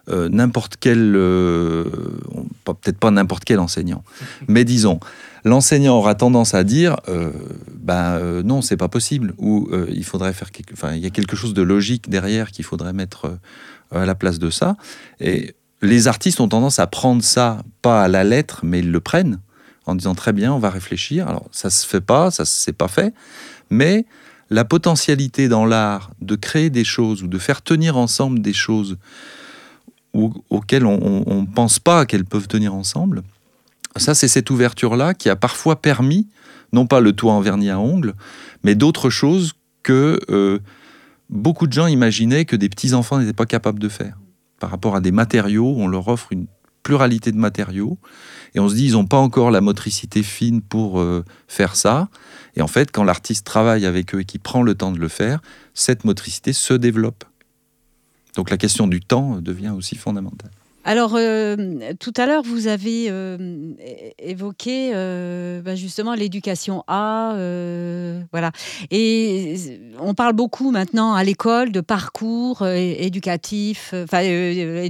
euh, 0.08 0.28
n'importe 0.28 0.76
quel, 0.80 1.14
euh, 1.14 1.84
peut-être 2.64 2.98
pas 2.98 3.12
n'importe 3.12 3.44
quel 3.44 3.60
enseignant, 3.60 4.02
mais 4.48 4.64
disons, 4.64 4.98
l'enseignant 5.44 5.96
aura 5.96 6.16
tendance 6.16 6.54
à 6.54 6.64
dire 6.64 6.96
euh, 7.08 7.30
ben 7.74 8.42
non, 8.42 8.62
c'est 8.62 8.76
pas 8.76 8.88
possible, 8.88 9.34
ou 9.38 9.68
il 9.88 10.04
faudrait 10.04 10.32
faire 10.32 10.50
quelque, 10.50 10.72
enfin, 10.72 10.94
il 10.94 11.02
y 11.02 11.06
a 11.06 11.10
quelque 11.10 11.36
chose 11.36 11.54
de 11.54 11.62
logique 11.62 12.08
derrière 12.08 12.50
qu'il 12.50 12.64
faudrait 12.64 12.92
mettre 12.92 13.38
à 13.92 14.06
la 14.06 14.14
place 14.14 14.38
de 14.38 14.50
ça. 14.50 14.76
Et 15.20 15.54
les 15.82 16.08
artistes 16.08 16.40
ont 16.40 16.48
tendance 16.48 16.78
à 16.78 16.86
prendre 16.86 17.22
ça, 17.22 17.62
pas 17.82 18.02
à 18.02 18.08
la 18.08 18.24
lettre, 18.24 18.60
mais 18.64 18.80
ils 18.80 18.90
le 18.90 19.00
prennent 19.00 19.38
en 19.86 19.94
disant 19.94 20.14
très 20.14 20.32
bien, 20.32 20.52
on 20.52 20.58
va 20.58 20.70
réfléchir. 20.70 21.28
Alors 21.28 21.48
ça 21.50 21.70
se 21.70 21.86
fait 21.86 22.00
pas, 22.00 22.30
ça 22.30 22.44
s'est 22.44 22.72
pas 22.72 22.88
fait, 22.88 23.14
mais 23.70 24.06
la 24.52 24.64
potentialité 24.64 25.48
dans 25.48 25.64
l'art 25.64 26.10
de 26.20 26.36
créer 26.36 26.70
des 26.70 26.84
choses 26.84 27.22
ou 27.22 27.26
de 27.26 27.38
faire 27.38 27.62
tenir 27.62 27.96
ensemble 27.96 28.40
des 28.40 28.52
choses 28.52 28.98
auxquelles 30.12 30.84
on 30.84 31.40
ne 31.40 31.46
pense 31.46 31.78
pas 31.78 32.04
qu'elles 32.04 32.26
peuvent 32.26 32.48
tenir 32.48 32.74
ensemble, 32.74 33.22
ça 33.96 34.14
c'est 34.14 34.28
cette 34.28 34.50
ouverture-là 34.50 35.14
qui 35.14 35.30
a 35.30 35.36
parfois 35.36 35.80
permis, 35.80 36.28
non 36.74 36.86
pas 36.86 37.00
le 37.00 37.14
toit 37.14 37.32
en 37.32 37.40
vernis 37.40 37.70
à 37.70 37.78
ongles, 37.78 38.14
mais 38.62 38.74
d'autres 38.74 39.08
choses 39.08 39.54
que 39.82 40.20
euh, 40.28 40.58
beaucoup 41.30 41.66
de 41.66 41.72
gens 41.72 41.86
imaginaient 41.86 42.44
que 42.44 42.56
des 42.56 42.68
petits-enfants 42.68 43.18
n'étaient 43.18 43.32
pas 43.32 43.46
capables 43.46 43.78
de 43.78 43.88
faire. 43.88 44.18
Par 44.60 44.70
rapport 44.70 44.94
à 44.94 45.00
des 45.00 45.12
matériaux, 45.12 45.74
on 45.78 45.88
leur 45.88 46.08
offre 46.08 46.28
une 46.30 46.46
pluralité 46.82 47.32
de 47.32 47.38
matériaux, 47.38 47.98
et 48.54 48.60
on 48.60 48.68
se 48.68 48.74
dit, 48.74 48.86
ils 48.86 48.92
n'ont 48.92 49.06
pas 49.06 49.18
encore 49.18 49.50
la 49.50 49.60
motricité 49.60 50.22
fine 50.22 50.60
pour 50.60 51.00
euh, 51.00 51.24
faire 51.48 51.74
ça. 51.74 52.08
Et 52.54 52.62
en 52.62 52.66
fait, 52.66 52.90
quand 52.90 53.04
l'artiste 53.04 53.46
travaille 53.46 53.86
avec 53.86 54.14
eux 54.14 54.20
et 54.20 54.24
qu'il 54.24 54.40
prend 54.40 54.62
le 54.62 54.74
temps 54.74 54.92
de 54.92 54.98
le 54.98 55.08
faire, 55.08 55.40
cette 55.72 56.04
motricité 56.04 56.52
se 56.52 56.74
développe. 56.74 57.24
Donc 58.36 58.50
la 58.50 58.58
question 58.58 58.86
du 58.86 59.00
temps 59.00 59.40
devient 59.40 59.72
aussi 59.76 59.96
fondamentale. 59.96 60.50
Alors, 60.84 61.12
euh, 61.14 61.92
tout 62.00 62.12
à 62.16 62.26
l'heure, 62.26 62.42
vous 62.42 62.66
avez 62.66 63.06
euh, 63.08 63.72
évoqué 64.18 64.90
euh, 64.94 65.62
bah, 65.62 65.76
justement 65.76 66.14
l'éducation 66.14 66.82
A, 66.88 67.34
voilà. 68.32 68.50
Et 68.90 69.54
on 70.00 70.14
parle 70.14 70.32
beaucoup 70.32 70.70
maintenant 70.70 71.14
à 71.14 71.22
l'école 71.22 71.70
de 71.70 71.80
parcours 71.80 72.66
éducatif, 72.66 73.94
enfin 73.94 74.22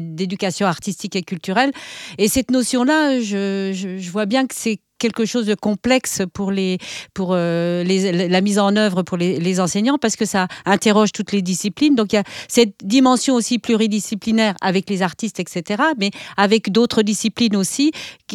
d'éducation 0.01 0.67
artistique 0.67 1.17
et 1.17 1.23
culturelle. 1.23 1.73
Et 2.19 2.29
cette 2.29 2.51
notion-là, 2.51 3.21
je 3.21 4.11
vois 4.11 4.27
bien 4.27 4.47
que 4.47 4.55
c'est 4.55 4.81
quelque 5.03 5.25
chose 5.25 5.47
de 5.47 5.57
complexe 5.57 6.23
pour, 6.33 6.53
les, 6.53 6.79
pour 7.13 7.31
euh, 7.33 7.83
la 7.83 8.41
mise 8.41 8.61
en 8.61 8.77
œuvre 8.77 9.03
pour 9.03 9.17
les, 9.17 9.41
les, 9.41 9.59
enseignants 9.59 9.99
parce 9.99 10.15
que 10.15 10.25
ça 10.25 10.47
interroge 10.65 11.11
toutes 11.11 11.33
les 11.33 11.43
disciplines. 11.43 11.97
Donc 11.97 12.13
il 12.13 12.17
y 12.17 12.19
a 12.21 12.25
cette 12.47 12.75
dimension 12.85 13.35
aussi 13.35 13.59
pluridisciplinaire 13.59 14.55
avec 14.61 14.89
les 14.89 15.03
artistes, 15.03 15.41
etc., 15.41 15.83
mais 15.99 16.13
avec 16.37 16.71
d'autres 16.71 17.03
disciplines 17.03 17.57
aussi. 17.57 17.91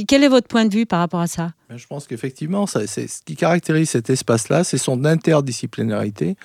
Quel 0.08 0.25
est 0.25 0.27
votre 0.27 0.49
point 0.49 0.65
de 0.65 0.73
vue 0.73 0.86
par 0.86 0.99
rapport 0.99 1.21
à 1.21 1.27
ça? 1.27 1.51
Je 1.75 1.86
pense 1.86 2.08
qu'effectivement, 2.08 2.65
ce 2.65 2.80
qui 3.25 3.36
caractérise 3.36 3.89
cet 3.89 4.10
espace-là, 4.10 4.63
c'est 4.63 4.77
son 4.77 5.03
interdisciplinarité, 5.03 6.38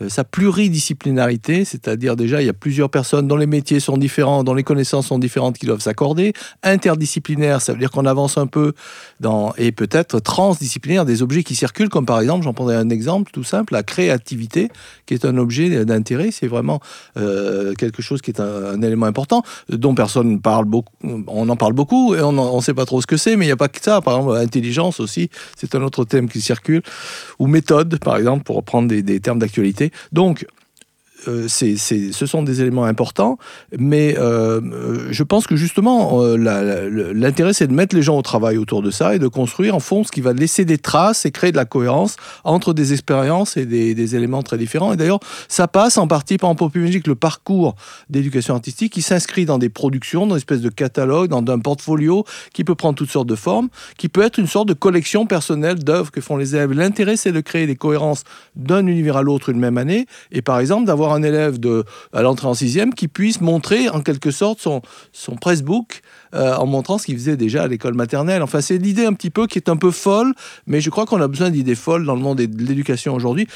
euh, 0.00 0.08
sa 0.08 0.24
pluridisciplinarité, 0.24 1.66
c'est-à-dire 1.66 2.16
déjà 2.16 2.40
il 2.40 2.46
y 2.46 2.48
a 2.48 2.54
plusieurs 2.54 2.88
personnes 2.88 3.28
dont 3.28 3.36
les 3.36 3.46
métiers 3.46 3.78
sont 3.78 3.98
différents, 3.98 4.42
dont 4.42 4.54
les 4.54 4.62
connaissances 4.62 5.08
sont 5.08 5.18
différentes 5.18 5.58
qui 5.58 5.66
doivent 5.66 5.82
s'accorder. 5.82 6.32
Interdisciplinaire, 6.62 7.60
ça 7.60 7.74
veut 7.74 7.78
dire 7.78 7.90
qu'on 7.90 8.06
avance 8.06 8.38
un 8.38 8.46
peu 8.46 8.72
et 9.58 9.70
peut-être 9.70 10.18
transdisciplinaire 10.18 11.04
des 11.04 11.22
objets 11.22 11.42
qui 11.42 11.54
circulent, 11.54 11.90
comme 11.90 12.06
par 12.06 12.18
exemple, 12.18 12.44
j'en 12.44 12.54
prendrai 12.54 12.76
un 12.76 12.88
exemple 12.88 13.32
tout 13.32 13.44
simple, 13.44 13.74
la 13.74 13.82
créativité, 13.82 14.70
qui 15.04 15.12
est 15.12 15.26
un 15.26 15.36
objet 15.36 15.84
d'intérêt, 15.84 16.30
c'est 16.30 16.48
vraiment 16.48 16.80
euh, 17.18 17.74
quelque 17.74 18.00
chose 18.00 18.22
qui 18.22 18.30
est 18.30 18.40
un, 18.40 18.80
élément 18.80 19.04
important 19.04 19.42
dont 19.68 19.94
personne 19.94 20.32
ne 20.32 20.38
parle 20.38 20.64
beaucoup. 20.64 20.94
On 21.04 21.48
en 21.50 21.56
parle 21.56 21.74
beaucoup 21.74 22.14
et 22.14 22.22
on 22.22 22.56
ne 22.56 22.62
sait 22.62 22.72
pas 22.72 22.86
trop 22.86 23.02
ce 23.02 23.06
que 23.06 23.18
c'est, 23.18 23.36
mais 23.36 23.44
il 23.44 23.48
n'y 23.48 23.52
a 23.52 23.58
pas 23.58 23.68
que 23.68 23.80
ça. 23.82 24.00
Par 24.00 24.16
exemple, 24.16 24.36
intelligence 24.36 24.69
aussi, 24.78 25.30
c'est 25.56 25.74
un 25.74 25.82
autre 25.82 26.04
thème 26.04 26.28
qui 26.28 26.40
circule, 26.40 26.82
ou 27.38 27.46
méthode, 27.46 27.98
par 27.98 28.16
exemple, 28.16 28.44
pour 28.44 28.56
reprendre 28.56 28.88
des, 28.88 29.02
des 29.02 29.20
termes 29.20 29.38
d'actualité. 29.38 29.90
Donc, 30.12 30.46
euh, 31.28 31.46
c'est, 31.48 31.76
ce 31.76 32.26
sont 32.26 32.42
des 32.42 32.62
éléments 32.62 32.84
importants, 32.84 33.38
mais 33.78 34.16
euh, 34.18 35.08
je 35.10 35.22
pense 35.22 35.46
que 35.46 35.56
justement, 35.56 36.22
euh, 36.22 36.36
l'intérêt, 37.14 37.52
c'est 37.52 37.66
de 37.66 37.72
mettre 37.72 37.94
les 37.94 38.02
gens 38.02 38.16
au 38.16 38.22
travail 38.22 38.56
autour 38.56 38.82
de 38.82 38.90
ça 38.90 39.14
et 39.14 39.18
de 39.18 39.28
construire 39.28 39.74
en 39.74 39.80
fond 39.80 40.04
ce 40.04 40.12
qui 40.12 40.20
va 40.20 40.32
laisser 40.32 40.64
des 40.64 40.78
traces 40.78 41.26
et 41.26 41.30
créer 41.30 41.52
de 41.52 41.56
la 41.56 41.64
cohérence 41.64 42.16
entre 42.44 42.72
des 42.72 42.92
expériences 42.92 43.56
et 43.56 43.66
des, 43.66 44.16
éléments 44.16 44.42
très 44.42 44.58
différents. 44.58 44.92
Et 44.92 44.96
d'ailleurs, 44.96 45.20
ça 45.48 45.68
passe 45.68 45.96
en 45.96 46.08
partie 46.08 46.38
par 46.38 46.54
Magique, 46.74 47.06
le 47.06 47.14
parcours 47.14 47.74
d'éducation 48.08 48.54
artistique 48.54 48.92
qui 48.92 49.02
s'inscrit 49.02 49.44
dans 49.44 49.58
des 49.58 49.68
productions, 49.68 50.26
dans 50.26 50.34
une 50.34 50.38
espèce 50.38 50.60
de 50.60 50.68
catalogue, 50.68 51.28
dans 51.28 51.44
un 51.52 51.58
portfolio 51.58 52.24
qui 52.52 52.64
peut 52.64 52.74
prendre 52.74 52.96
toutes 52.96 53.10
sortes 53.10 53.28
de 53.28 53.34
formes, 53.34 53.68
qui 53.96 54.08
peut 54.08 54.22
être 54.22 54.38
une 54.38 54.46
sorte 54.46 54.68
de 54.68 54.74
collection 54.74 55.26
personnelle 55.26 55.78
d'œuvres 55.78 56.10
que 56.10 56.20
font 56.20 56.36
les 56.36 56.54
élèves. 56.54 56.72
L'intérêt, 56.72 57.16
c'est 57.16 57.32
de 57.32 57.40
créer 57.40 57.66
des 57.66 57.76
cohérences 57.76 58.24
d'un 58.56 58.86
univers 58.86 59.16
à 59.16 59.22
l'autre 59.22 59.50
une 59.50 59.58
même 59.58 59.78
année, 59.78 60.06
et 60.32 60.42
par 60.42 60.58
exemple 60.58 60.86
d'avoir 60.86 61.09
un 61.12 61.22
élève 61.22 61.58
de, 61.58 61.84
à 62.12 62.22
l'entrée 62.22 62.48
en 62.48 62.54
sixième 62.54 62.94
qui 62.94 63.08
puisse 63.08 63.40
montrer 63.40 63.88
en 63.88 64.00
quelque 64.00 64.30
sorte 64.30 64.60
son, 64.60 64.82
son 65.12 65.36
pressbook 65.36 66.02
euh, 66.34 66.54
en 66.54 66.66
montrant 66.66 66.98
ce 66.98 67.06
qu'il 67.06 67.16
faisait 67.16 67.36
déjà 67.36 67.64
à 67.64 67.66
l'école 67.68 67.94
maternelle. 67.94 68.42
Enfin, 68.42 68.60
c'est 68.60 68.78
l'idée 68.78 69.04
un 69.04 69.12
petit 69.12 69.30
peu 69.30 69.46
qui 69.46 69.58
est 69.58 69.68
un 69.68 69.76
peu 69.76 69.90
folle, 69.90 70.34
mais 70.66 70.80
je 70.80 70.90
crois 70.90 71.06
qu'on 71.06 71.20
a 71.20 71.28
besoin 71.28 71.50
d'idées 71.50 71.74
folles 71.74 72.04
dans 72.04 72.14
le 72.14 72.20
monde 72.20 72.38
de 72.38 72.64
l'éducation 72.64 73.14
aujourd'hui. 73.14 73.46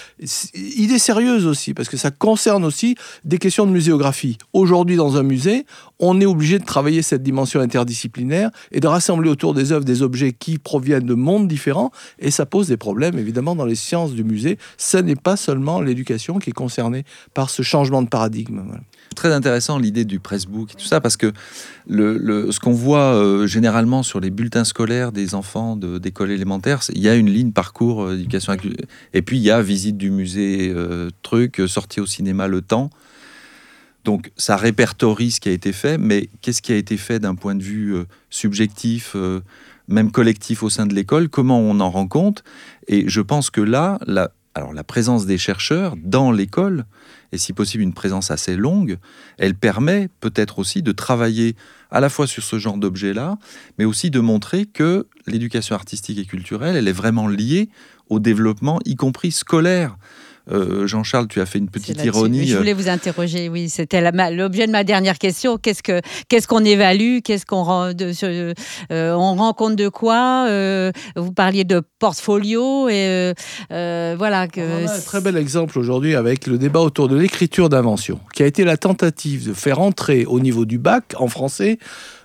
Idée 0.55 0.99
sérieuse 0.99 1.47
aussi, 1.47 1.75
parce 1.75 1.89
que 1.89 1.97
ça 1.97 2.11
concerne 2.11 2.65
aussi 2.65 2.97
des 3.25 3.39
questions 3.39 3.67
de 3.67 3.73
muséographie. 3.73 4.39
Aujourd'hui, 4.53 4.97
dans 4.97 5.17
un 5.17 5.23
musée, 5.23 5.67
on 5.99 6.21
est 6.21 6.27
obligé 6.27 6.59
de 6.59 6.65
travailler 6.65 7.03
cette 7.03 7.23
dimension 7.23 7.61
interdisciplinaire 7.61 8.51
et 8.73 8.81
de 8.81 8.87
rassembler 8.87 9.31
autour 9.31 9.55
des 9.55 9.73
œuvres 9.73 9.85
des 9.85 10.03
objets 10.03 10.33
qui 10.33 10.59
proviennent 10.59 11.07
de 11.07 11.15
mondes 11.15 11.49
différents, 11.49 11.91
et 12.19 12.31
ça 12.31 12.47
pose 12.47 12.69
des 12.69 12.77
problèmes, 12.77 13.19
évidemment, 13.19 13.55
dans 13.55 13.67
les 13.67 13.75
sciences 13.75 14.13
du 14.13 14.25
musée. 14.25 14.59
Ce 14.77 14.97
n'est 14.97 15.17
pas 15.17 15.37
seulement 15.37 15.81
l'éducation 15.81 16.39
qui 16.39 16.51
est 16.51 16.55
concernée 16.55 17.05
par 17.33 17.51
ce 17.51 17.63
changement 17.63 18.03
de 18.03 18.09
paradigme. 18.09 18.63
Très 19.15 19.33
intéressant 19.33 19.79
l'idée 19.79 20.05
du 20.05 20.19
pressbook 20.19 20.73
et 20.73 20.75
tout 20.75 20.87
ça, 20.87 21.01
parce 21.01 21.17
que 21.17 21.33
le, 21.87 22.51
ce 22.51 22.59
qu'on 22.65 22.73
voit 22.73 23.15
euh, 23.15 23.47
généralement 23.47 24.03
sur 24.03 24.21
les 24.21 24.31
bulletins 24.31 24.65
scolaires 24.65 25.13
des 25.13 25.35
enfants 25.35 25.77
d'école 25.77 26.31
élémentaire, 26.31 26.81
il 26.95 27.03
y 27.03 27.11
a 27.11 27.15
une 27.15 27.29
ligne 27.29 27.53
parcours 27.53 28.05
euh, 28.05 28.15
éducation 28.15 28.57
et 29.13 29.21
puis 29.21 29.37
il 29.37 29.43
y 29.43 29.51
a 29.51 29.61
visite 29.61 29.99
du 29.99 30.11
musée, 30.11 30.73
euh, 30.75 31.11
truc, 31.21 31.61
sortie 31.67 32.01
au 32.01 32.07
cinéma 32.07 32.49
le 32.49 32.63
temps. 32.63 32.89
Donc 34.05 34.33
ça 34.39 34.57
répertorie 34.57 35.31
ce 35.31 35.41
qui 35.41 35.51
a 35.51 35.53
été 35.53 35.75
fait, 35.75 35.99
mais 35.99 36.31
qu'est-ce 36.41 36.63
qui 36.63 36.73
a 36.73 36.77
été 36.77 36.97
fait 36.97 37.19
d'un 37.19 37.35
point 37.35 37.55
de 37.55 37.63
vue 37.63 37.97
subjectif, 38.31 39.15
même 39.89 40.11
collectif 40.11 40.63
au 40.63 40.71
sein 40.71 40.87
de 40.87 40.95
l'école? 40.95 41.29
Comment 41.29 41.61
on 41.61 41.81
en 41.81 41.91
rend 41.91 42.07
compte? 42.07 42.45
Et 42.87 43.09
je 43.09 43.21
pense 43.21 43.51
que 43.51 43.63
là, 43.63 43.99
la, 44.07 44.31
alors 44.55 44.73
la 44.73 44.85
présence 44.85 45.27
des 45.27 45.39
chercheurs 45.39 45.97
dans 46.03 46.33
l'école 46.33 46.85
et 47.35 47.39
si 47.39 47.53
possible 47.53 47.83
une 47.83 47.93
présence 47.93 48.31
assez 48.31 48.55
longue, 48.57 48.99
elle 49.39 49.57
permet 49.57 50.09
peut-être 50.21 50.61
aussi 50.61 50.83
de 50.83 50.93
travailler 50.93 51.57
à 51.91 51.99
la 51.99 52.09
fois 52.09 52.29
sur 52.29 52.45
ce 52.45 52.61
genre 52.61 52.77
d'objet-là, 52.77 53.39
mais 53.77 53.85
aussi 53.85 54.11
de 54.11 54.21
montrer 54.21 54.67
que 54.67 55.09
l'éducation 55.27 55.75
artistique 55.75 56.19
et 56.19 56.27
culturelle, 56.27 56.77
elle 56.77 56.87
est 56.87 56.93
vraiment 56.93 57.27
liée 57.27 57.71
au 58.09 58.21
développement, 58.21 58.79
y 58.85 58.95
compris 58.95 59.33
scolaire, 59.33 59.97
euh, 60.53 60.87
Jean-Charles, 60.87 61.29
tu 61.29 61.41
as 61.41 61.47
fait 61.47 61.59
une 61.59 61.71
petite 61.71 62.05
ironie. 62.05 62.47
Je 62.47 62.57
voulais 62.57 62.73
euh, 62.73 62.77
vous 62.77 62.89
interroger, 62.89 63.49
oui, 63.49 63.69
c'était 63.71 64.01
l'objet 64.31 64.67
de 64.67 64.73
ma 64.73 64.85
dernière 64.85 65.19
question. 65.19 65.57
Qu'est-ce 65.57 66.47
qu'on 66.47 66.65
évalue? 66.65 67.19
Qu'est-ce 67.25 67.47
qu'on 67.47 67.63
rend, 67.63 67.93
euh, 67.95 68.55
on 68.91 69.35
rend 69.35 69.53
compte 69.55 69.77
de 69.77 69.89
quoi? 69.89 70.47
Vous 71.17 71.33
parliez 71.33 71.65
de 71.65 71.83
portfolio 71.99 72.89
et 72.89 73.33
voilà. 73.71 74.49
Que... 74.49 74.85
On 74.85 74.89
a 74.89 74.93
un 74.93 75.01
très 75.01 75.21
bel 75.21 75.37
exemple 75.37 75.79
aujourd'hui 75.79 76.15
avec 76.15 76.47
le 76.47 76.59
débat 76.59 76.81
autour 76.81 77.09
de 77.09 77.17
l'écriture 77.17 77.69
d'invention, 77.69 78.21
qui 78.35 78.43
a 78.43 78.47
été 78.47 78.65
la 78.65 78.77
tentative 78.77 79.49
de 79.49 79.55
faire 79.55 79.81
entrer 79.81 80.27
au 80.27 80.41
niveau 80.41 80.65
du 80.65 80.79
bac 80.79 81.15
en 81.17 81.29
français 81.29 81.79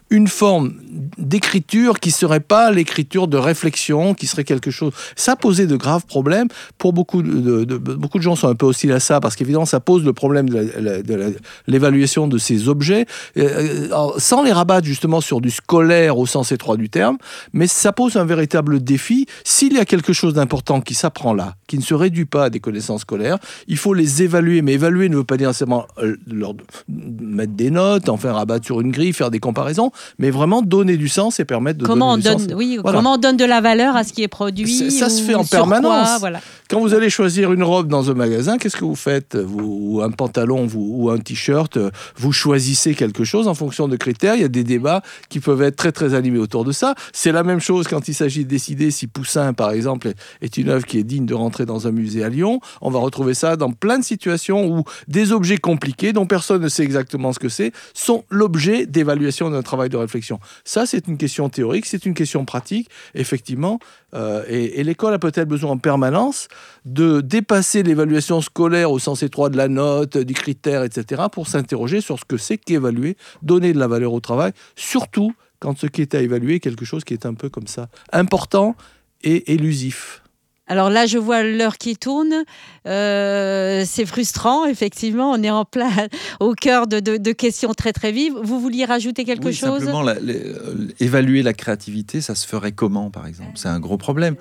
une 0.10 0.28
forme 0.28 0.74
d'écriture 1.17 2.00
qui 2.00 2.12
serait 2.12 2.39
pas 2.39 2.72
l'écriture 2.72 3.28
de 3.28 3.38
réflexion, 3.38 4.13
qui 4.13 4.28
serait 4.28 4.43
quelque 4.43 4.72
chose. 4.72 4.93
Ça 5.15 5.36
posait 5.36 5.67
de 5.67 5.76
graves 5.76 6.06
problèmes. 6.06 6.48
Pour 6.78 6.93
beaucoup 6.93 7.22
de, 7.22 7.78
beaucoup 7.78 8.17
de 8.17 8.24
gens 8.24 8.36
sont 8.36 8.48
un 8.48 8.56
peu 8.56 8.65
hostiles 8.65 8.91
à 8.91 9.00
ça 9.00 9.19
parce 9.19 9.36
qu'évidemment 9.36 9.65
ça 9.65 9.80
pose 9.80 10.04
le 10.04 10.13
problème 10.13 10.50
de 10.50 11.36
l'évaluation 11.67 12.28
de 12.28 12.38
ces 12.38 12.67
objets, 12.67 13.06
euh, 13.38 13.88
sans 14.17 14.43
les 14.43 14.52
rabattre 14.52 14.86
justement 14.86 15.22
sur 15.22 15.41
du 15.41 15.52
scolaire 15.52 16.17
au 16.17 16.26
sens 16.26 16.52
étroit 16.52 16.78
du 16.78 16.89
terme, 16.89 17.17
mais 17.54 17.67
ça 17.67 17.91
pose 17.91 18.15
un 18.17 18.26
véritable 18.26 18.84
défi. 18.84 19.28
S'il 19.43 19.74
y 19.74 19.80
a 19.80 19.86
quelque 19.86 20.13
chose 20.13 20.34
d'important 20.34 20.82
qui 20.82 20.93
s'apprend 20.93 21.34
là, 21.34 21.56
qui 21.67 21.78
ne 21.78 21.84
se 21.84 21.93
réduit 21.93 22.26
pas 22.26 22.45
à 22.45 22.50
des 22.50 22.60
connaissances 22.60 23.02
scolaires, 23.02 23.38
il 23.67 23.78
faut 23.78 23.93
les 23.93 24.24
évaluer. 24.24 24.62
Mais 24.62 24.74
évaluer 24.74 25.10
ne 25.10 25.17
veut 25.17 25.24
pas 25.24 25.38
dire 25.38 25.50
nécessairement 25.50 25.86
euh, 26.00 26.17
leur 26.28 26.54
mettre 26.88 27.54
des 27.54 27.69
notes, 27.69 28.10
en 28.10 28.17
faire 28.17 28.36
rabattre 28.36 28.65
sur 28.65 28.82
une 28.82 28.91
grille, 28.91 29.13
faire 29.13 29.32
des 29.32 29.39
comparaisons 29.39 29.91
mais 30.17 30.29
vraiment 30.31 30.62
donner 30.62 30.97
du 30.97 31.07
sens 31.07 31.39
et 31.39 31.45
permettre 31.45 31.79
de 31.79 31.85
comment 31.85 32.17
donner 32.17 32.35
on 32.35 32.38
donne, 32.38 32.53
Oui, 32.55 32.79
comment 32.83 33.13
on 33.13 33.17
donne 33.17 33.38
de 33.38 33.45
la 33.45 33.62
valeur 33.62 33.95
à 33.95 34.03
ce 34.03 34.13
qui 34.13 34.23
est 34.23 34.27
produit 34.27 34.91
Ça 34.91 35.09
se 35.09 35.21
fait 35.21 35.35
en 35.35 35.45
permanence. 35.45 36.19
voilà. 36.19 36.41
Quand 36.69 36.79
vous 36.79 36.93
allez 36.93 37.09
choisir 37.09 37.51
une 37.51 37.63
robe 37.63 37.88
dans 37.88 38.12
un 38.12 38.13
magasin, 38.13 38.59
qu'est-ce 38.59 38.77
que 38.77 38.85
vous 38.85 38.95
faites 38.95 39.35
vous, 39.35 39.79
Ou 39.81 40.01
un 40.01 40.12
pantalon 40.12 40.67
vous, 40.67 40.88
ou 40.97 41.09
un 41.09 41.17
t-shirt, 41.17 41.79
vous 42.15 42.31
choisissez 42.31 42.93
quelque 42.93 43.23
chose 43.23 43.47
en 43.47 43.55
fonction 43.55 43.88
de 43.88 43.95
critères. 43.95 44.35
Il 44.35 44.41
y 44.41 44.45
a 44.45 44.49
des 44.49 44.63
débats 44.63 45.01
qui 45.29 45.39
peuvent 45.39 45.63
être 45.63 45.75
très 45.75 45.91
très 45.91 46.13
animés 46.13 46.38
autour 46.38 46.65
de 46.65 46.71
ça. 46.71 46.93
C'est 47.12 47.31
la 47.31 47.43
même 47.43 47.59
chose 47.59 47.88
quand 47.88 48.07
il 48.07 48.13
s'agit 48.13 48.43
de 48.43 48.49
décider 48.49 48.91
si 48.91 49.07
Poussin, 49.07 49.53
par 49.53 49.71
exemple, 49.71 50.12
est 50.41 50.57
une 50.57 50.69
œuvre 50.69 50.85
qui 50.85 50.99
est 50.99 51.03
digne 51.03 51.25
de 51.25 51.33
rentrer 51.33 51.65
dans 51.65 51.88
un 51.88 51.91
musée 51.91 52.23
à 52.23 52.29
Lyon. 52.29 52.59
On 52.81 52.91
va 52.91 52.99
retrouver 52.99 53.33
ça 53.33 53.55
dans 53.55 53.71
plein 53.71 53.97
de 53.97 54.03
situations 54.03 54.67
où 54.67 54.83
des 55.07 55.31
objets 55.31 55.57
compliqués, 55.57 56.13
dont 56.13 56.27
personne 56.27 56.62
ne 56.62 56.69
sait 56.69 56.83
exactement 56.83 57.33
ce 57.33 57.39
que 57.39 57.49
c'est, 57.49 57.71
sont 57.93 58.23
l'objet 58.29 58.85
d'évaluation 58.85 59.49
d'un 59.49 59.63
travail 59.63 59.88
de 59.89 59.97
réflexion. 59.97 60.39
Ça, 60.63 60.86
c'est 60.86 61.08
une 61.08 61.17
question 61.17 61.49
théorique, 61.49 61.86
c'est 61.86 62.06
une 62.06 62.13
question 62.13 62.45
pratique, 62.45 62.89
effectivement. 63.15 63.80
Euh, 64.13 64.43
et, 64.47 64.84
l'école 64.84 65.13
a 65.13 65.19
peut-être 65.19 65.47
besoin 65.47 65.71
en 65.71 65.78
permanence 65.78 66.47
de 66.86 67.21
dépasser 67.21 67.84
l'évaluation 67.84 68.41
scolaire 68.41 68.91
au 68.91 68.99
sens 68.99 69.21
étroit 69.23 69.49
de 69.49 69.58
la 69.58 69.67
note, 69.67 70.17
du 70.17 70.34
critère, 70.34 70.84
etc., 70.84 71.23
pour 71.32 71.47
s'interroger 71.47 72.02
sur 72.02 72.19
ce 72.19 72.25
que 72.25 72.38
c'est 72.38 72.58
qu'évaluer, 72.58 73.17
donner 73.41 73.73
de 73.73 73.80
la 73.80 73.88
valeur 73.88 74.13
au 74.13 74.19
travail, 74.19 74.52
surtout 74.75 75.34
quand 75.60 75.78
ce 75.78 75.88
qui 75.88 76.02
est 76.02 76.15
à 76.15 76.21
évaluer 76.21 76.56
est 76.56 76.60
quelque 76.60 76.86
chose 76.86 77.04
qui 77.04 77.13
est 77.13 77.25
un 77.25 77.34
peu 77.34 77.49
comme 77.49 77.67
ça, 77.67 77.89
important 78.12 78.75
et 79.23 79.54
élusif. 79.54 80.23
Alors 80.69 80.91
là, 80.91 81.08
je 81.08 81.17
vois 81.17 81.41
l'heure 81.41 81.79
qui 81.79 81.97
tourne. 81.97 82.43
Euh, 82.86 83.84
c'est 83.88 84.05
frustrant, 84.05 84.65
effectivement. 84.65 85.32
On 85.32 85.41
est 85.41 85.49
en 85.49 85.65
plein 85.65 85.89
au 86.39 86.53
cœur 86.53 86.86
de, 86.88 87.32
questions 87.32 87.73
très 87.73 87.91
très 87.91 88.12
vives. 88.12 88.36
Vous 88.41 88.60
vouliez 88.60 88.86
rajouter 88.86 89.25
quelque 89.25 89.47
oui, 89.47 89.53
chose? 89.53 89.84
Simplement, 89.84 90.08
euh, 90.08 90.88
évaluer 90.99 91.41
la 91.41 91.53
créativité, 91.53 92.21
ça 92.21 92.36
se 92.36 92.47
ferait 92.47 92.71
comment, 92.71 93.10
par 93.10 93.25
exemple? 93.25 93.53
C'est 93.55 93.67
un 93.67 93.79
gros 93.79 93.97
problème. 93.97 94.36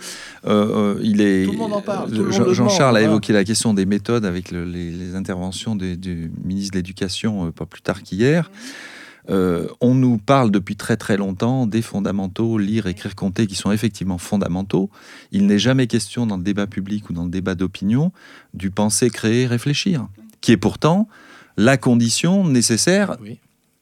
Euh, 0.46 1.00
il 1.02 1.22
est. 1.22 1.46
Tout 1.46 1.52
le 1.52 1.58
monde 1.58 1.72
en 1.72 1.80
parle. 1.80 2.10
Jean-Charles 2.30 2.98
a 2.98 3.02
évoqué 3.02 3.32
la 3.32 3.44
question 3.44 3.72
des 3.72 3.86
méthodes 3.86 4.26
avec 4.26 4.50
les, 4.50 5.14
interventions 5.14 5.74
du 5.74 6.30
ministre 6.44 6.72
de 6.72 6.78
l'Éducation 6.78 7.50
pas 7.52 7.64
plus 7.64 7.80
tard 7.80 8.02
qu'hier. 8.02 8.50
Euh, 9.30 9.68
on 9.80 9.94
nous 9.94 10.18
parle 10.18 10.50
depuis 10.50 10.76
très 10.76 10.96
très 10.96 11.16
longtemps 11.16 11.66
des 11.66 11.82
fondamentaux, 11.82 12.58
lire, 12.58 12.86
écrire, 12.86 13.14
compter, 13.14 13.46
qui 13.46 13.54
sont 13.54 13.72
effectivement 13.72 14.18
fondamentaux. 14.18 14.90
Il 15.32 15.46
n'est 15.46 15.58
jamais 15.58 15.86
question 15.86 16.26
dans 16.26 16.36
le 16.36 16.42
débat 16.42 16.66
public 16.66 17.10
ou 17.10 17.12
dans 17.12 17.24
le 17.24 17.30
débat 17.30 17.54
d'opinion 17.54 18.12
du 18.54 18.70
penser, 18.70 19.10
créer, 19.10 19.46
réfléchir, 19.46 20.08
qui 20.40 20.52
est 20.52 20.56
pourtant 20.56 21.08
la 21.56 21.76
condition 21.76 22.46
nécessaire. 22.46 23.16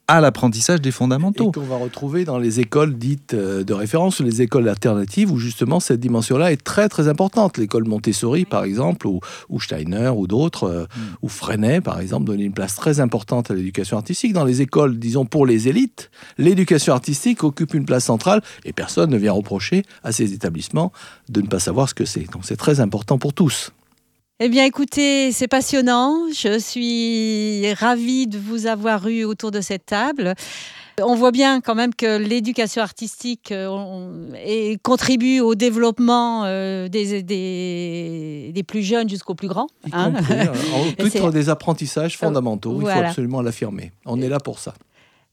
À 0.08 0.20
l'apprentissage 0.20 0.80
des 0.80 0.92
fondamentaux. 0.92 1.50
Et 1.50 1.52
qu'on 1.52 1.66
va 1.66 1.76
retrouver 1.76 2.24
dans 2.24 2.38
les 2.38 2.60
écoles 2.60 2.94
dites 2.96 3.34
euh, 3.34 3.64
de 3.64 3.72
référence 3.74 4.20
les 4.20 4.42
écoles 4.42 4.68
alternatives 4.68 5.32
où 5.32 5.38
justement 5.38 5.80
cette 5.80 6.00
dimension-là 6.00 6.52
est 6.52 6.62
très 6.62 6.88
très 6.88 7.08
importante. 7.08 7.58
L'école 7.58 7.84
Montessori 7.84 8.44
par 8.44 8.64
exemple, 8.64 9.06
ou, 9.06 9.20
ou 9.48 9.60
Steiner 9.60 10.10
ou 10.14 10.26
d'autres, 10.26 10.64
euh, 10.64 10.86
Mm. 10.96 11.00
ou 11.22 11.28
Freinet 11.28 11.80
par 11.80 12.00
exemple, 12.00 12.24
donnent 12.26 12.40
une 12.40 12.52
place 12.52 12.74
très 12.74 13.00
importante 13.00 13.50
à 13.50 13.54
l'éducation 13.54 13.96
artistique. 13.96 14.32
Dans 14.32 14.44
les 14.44 14.62
écoles, 14.62 14.98
disons 14.98 15.24
pour 15.24 15.46
les 15.46 15.68
élites, 15.68 16.10
l'éducation 16.38 16.92
artistique 16.92 17.44
occupe 17.44 17.74
une 17.74 17.84
place 17.84 18.04
centrale 18.04 18.42
et 18.64 18.72
personne 18.72 19.10
ne 19.10 19.16
vient 19.16 19.32
reprocher 19.32 19.82
à 20.02 20.12
ces 20.12 20.32
établissements 20.32 20.92
de 21.28 21.40
ne 21.40 21.46
pas 21.46 21.60
savoir 21.60 21.88
ce 21.88 21.94
que 21.94 22.04
c'est. 22.04 22.30
Donc 22.32 22.42
c'est 22.44 22.56
très 22.56 22.80
important 22.80 23.18
pour 23.18 23.32
tous. 23.32 23.72
Eh 24.38 24.50
bien, 24.50 24.64
écoutez, 24.66 25.32
c'est 25.32 25.48
passionnant. 25.48 26.24
Je 26.30 26.58
suis 26.58 27.72
ravie 27.72 28.26
de 28.26 28.38
vous 28.38 28.66
avoir 28.66 29.08
eu 29.08 29.24
autour 29.24 29.50
de 29.50 29.62
cette 29.62 29.86
table. 29.86 30.34
On 31.02 31.14
voit 31.14 31.30
bien 31.30 31.60
quand 31.62 31.74
même 31.74 31.94
que 31.94 32.18
l'éducation 32.18 32.82
artistique 32.82 33.50
euh, 33.52 33.66
on- 33.68 34.34
et 34.44 34.78
contribue 34.82 35.40
au 35.40 35.54
développement 35.54 36.44
euh, 36.44 36.88
des, 36.88 37.22
des, 37.22 38.50
des 38.54 38.62
plus 38.62 38.82
jeunes 38.82 39.08
jusqu'aux 39.08 39.34
plus 39.34 39.48
grands. 39.48 39.68
Hein. 39.92 40.12
compris 40.12 40.34
euh, 40.34 40.44
Et 40.98 41.10
titre 41.10 41.30
des 41.30 41.48
apprentissages 41.48 42.16
fondamentaux. 42.18 42.72
Il 42.76 42.80
faut 42.82 42.86
absolument 43.08 43.40
l'affirmer. 43.42 43.92
On 44.04 44.20
est 44.20 44.28
là 44.28 44.38
pour 44.40 44.58
ça. 44.58 44.74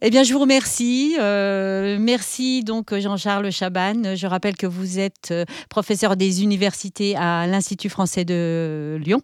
Eh 0.06 0.10
bien, 0.10 0.24
je 0.24 0.34
vous 0.34 0.39
remercie. 0.39 1.16
Euh, 1.18 1.98
merci 1.98 2.62
donc 2.62 2.94
Jean-Charles 2.94 3.50
Chaban. 3.54 4.16
Je 4.16 4.28
rappelle 4.28 4.58
que 4.58 4.68
vous 4.68 5.00
êtes 5.00 5.30
euh, 5.32 5.46
professeur 5.70 6.18
des 6.18 6.44
universités 6.44 7.16
à 7.16 7.48
l'Institut 7.48 7.88
français 7.88 8.26
de 8.26 9.00
Lyon, 9.02 9.22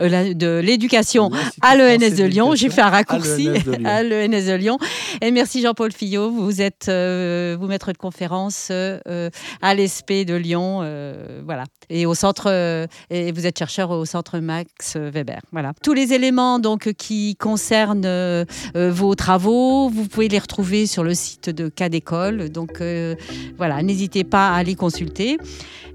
de 0.00 0.60
l'éducation 0.60 1.30
à 1.60 1.76
l'ENS 1.76 2.16
de 2.16 2.24
Lyon. 2.24 2.54
J'ai 2.54 2.70
fait 2.70 2.80
un 2.80 2.90
raccourci 2.90 3.48
à 3.84 4.02
l'ENS 4.02 4.46
de 4.46 4.54
Lyon. 4.54 4.78
Et 5.20 5.30
merci 5.30 5.60
Jean-Paul 5.62 5.92
Fillot. 5.92 6.30
Vous 6.30 6.60
êtes 6.60 6.88
euh, 6.88 7.56
vous 7.60 7.66
maître 7.66 7.92
de 7.92 7.98
conférence 7.98 8.68
euh, 8.70 9.30
à 9.62 9.74
l'ESP 9.74 10.24
de 10.26 10.34
Lyon, 10.34 10.80
euh, 10.82 11.40
voilà. 11.44 11.64
Et 11.88 12.06
au 12.06 12.14
centre 12.14 12.44
euh, 12.46 12.86
et 13.10 13.32
vous 13.32 13.46
êtes 13.46 13.58
chercheur 13.58 13.90
au 13.90 14.04
centre 14.04 14.38
Max 14.38 14.96
Weber, 14.96 15.40
voilà. 15.52 15.72
Tous 15.82 15.92
les 15.92 16.12
éléments 16.12 16.58
donc 16.58 16.92
qui 16.94 17.36
concernent 17.36 18.02
euh, 18.04 18.44
euh, 18.76 18.90
vos 18.90 19.14
travaux, 19.14 19.88
vous 19.88 20.06
pouvez 20.06 20.28
les 20.28 20.38
retrouver 20.38 20.86
sur 20.86 21.02
le 21.02 21.14
site 21.14 21.50
de 21.50 21.68
Cas 21.68 21.88
d'école. 21.88 22.50
Donc 22.50 22.80
euh, 22.80 23.14
voilà, 23.58 23.82
n'hésitez 23.82 24.24
pas 24.24 24.50
à 24.50 24.62
les 24.62 24.74
consulter. 24.74 25.38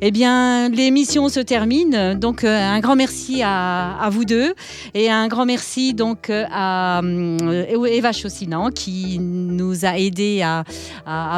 Eh 0.01 0.11
bien, 0.11 0.69
l'émission 0.69 1.29
se 1.29 1.39
termine. 1.39 2.15
Donc, 2.15 2.43
euh, 2.43 2.59
un 2.59 2.79
grand 2.79 2.95
merci 2.95 3.41
à, 3.43 3.94
à 3.99 4.09
vous 4.09 4.25
deux 4.25 4.53
et 4.93 5.09
un 5.09 5.27
grand 5.27 5.45
merci 5.45 5.93
donc 5.93 6.29
euh, 6.29 6.45
à 6.51 7.01
euh, 7.03 7.85
Eva 7.85 8.11
Chaussinan 8.11 8.69
qui 8.69 9.19
nous 9.19 9.85
a 9.85 9.97
aidés 9.97 10.41
à, 10.41 10.63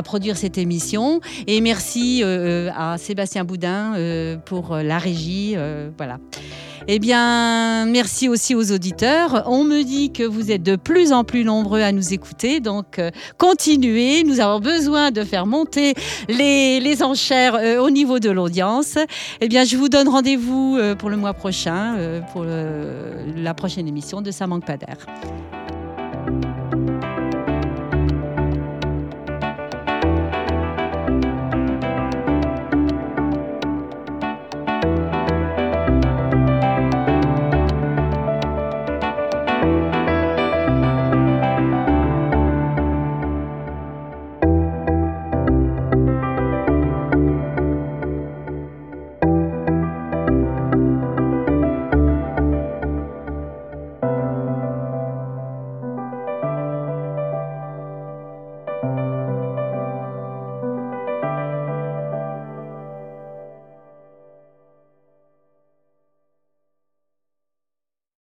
produire 0.04 0.38
cette 0.38 0.58
émission. 0.58 1.20
Et 1.48 1.60
merci 1.62 2.22
euh, 2.24 2.70
à 2.76 2.98
Sébastien 2.98 3.44
Boudin 3.44 3.94
pour 4.46 4.76
la 4.76 4.98
régie. 4.98 5.56
voilà. 5.98 6.20
Eh 6.90 7.00
bien, 7.00 7.86
merci 7.86 8.30
aussi 8.30 8.56
aux 8.56 8.72
auditeurs. 8.72 9.44
On 9.48 9.66
me 9.66 9.84
dit 9.84 10.14
que 10.14 10.24
vous 10.24 10.52
êtes 10.52 10.64
de 10.64 10.78
plus 10.78 11.12
en 11.12 11.26
plus 11.26 11.44
nombreux 11.44 11.82
à 11.82 11.92
nous 11.92 12.14
écouter, 12.14 12.62
donc 12.62 13.02
continuez. 13.38 14.24
Nous 14.24 14.40
avons 14.40 14.62
besoin 14.62 15.12
de 15.12 15.26
faire 15.26 15.46
monter 15.46 15.96
les, 16.30 16.80
les 16.80 17.04
enchères 17.04 17.60
au 17.82 17.90
niveau 17.90 18.20
de 18.20 18.30
l'audience. 18.30 18.98
Eh 19.42 19.50
bien, 19.50 19.66
je 19.66 19.76
vous 19.76 19.90
donne 19.90 20.08
rendez-vous 20.08 20.80
pour 20.98 21.10
le 21.10 21.18
mois 21.18 21.34
prochain, 21.34 22.22
pour 22.38 22.46
le- 22.46 23.34
la 23.36 23.56
prochaine 23.56 23.88
émission 23.88 24.22
de 24.22 24.30
Ça 24.30 24.46
manque. 24.46 25.57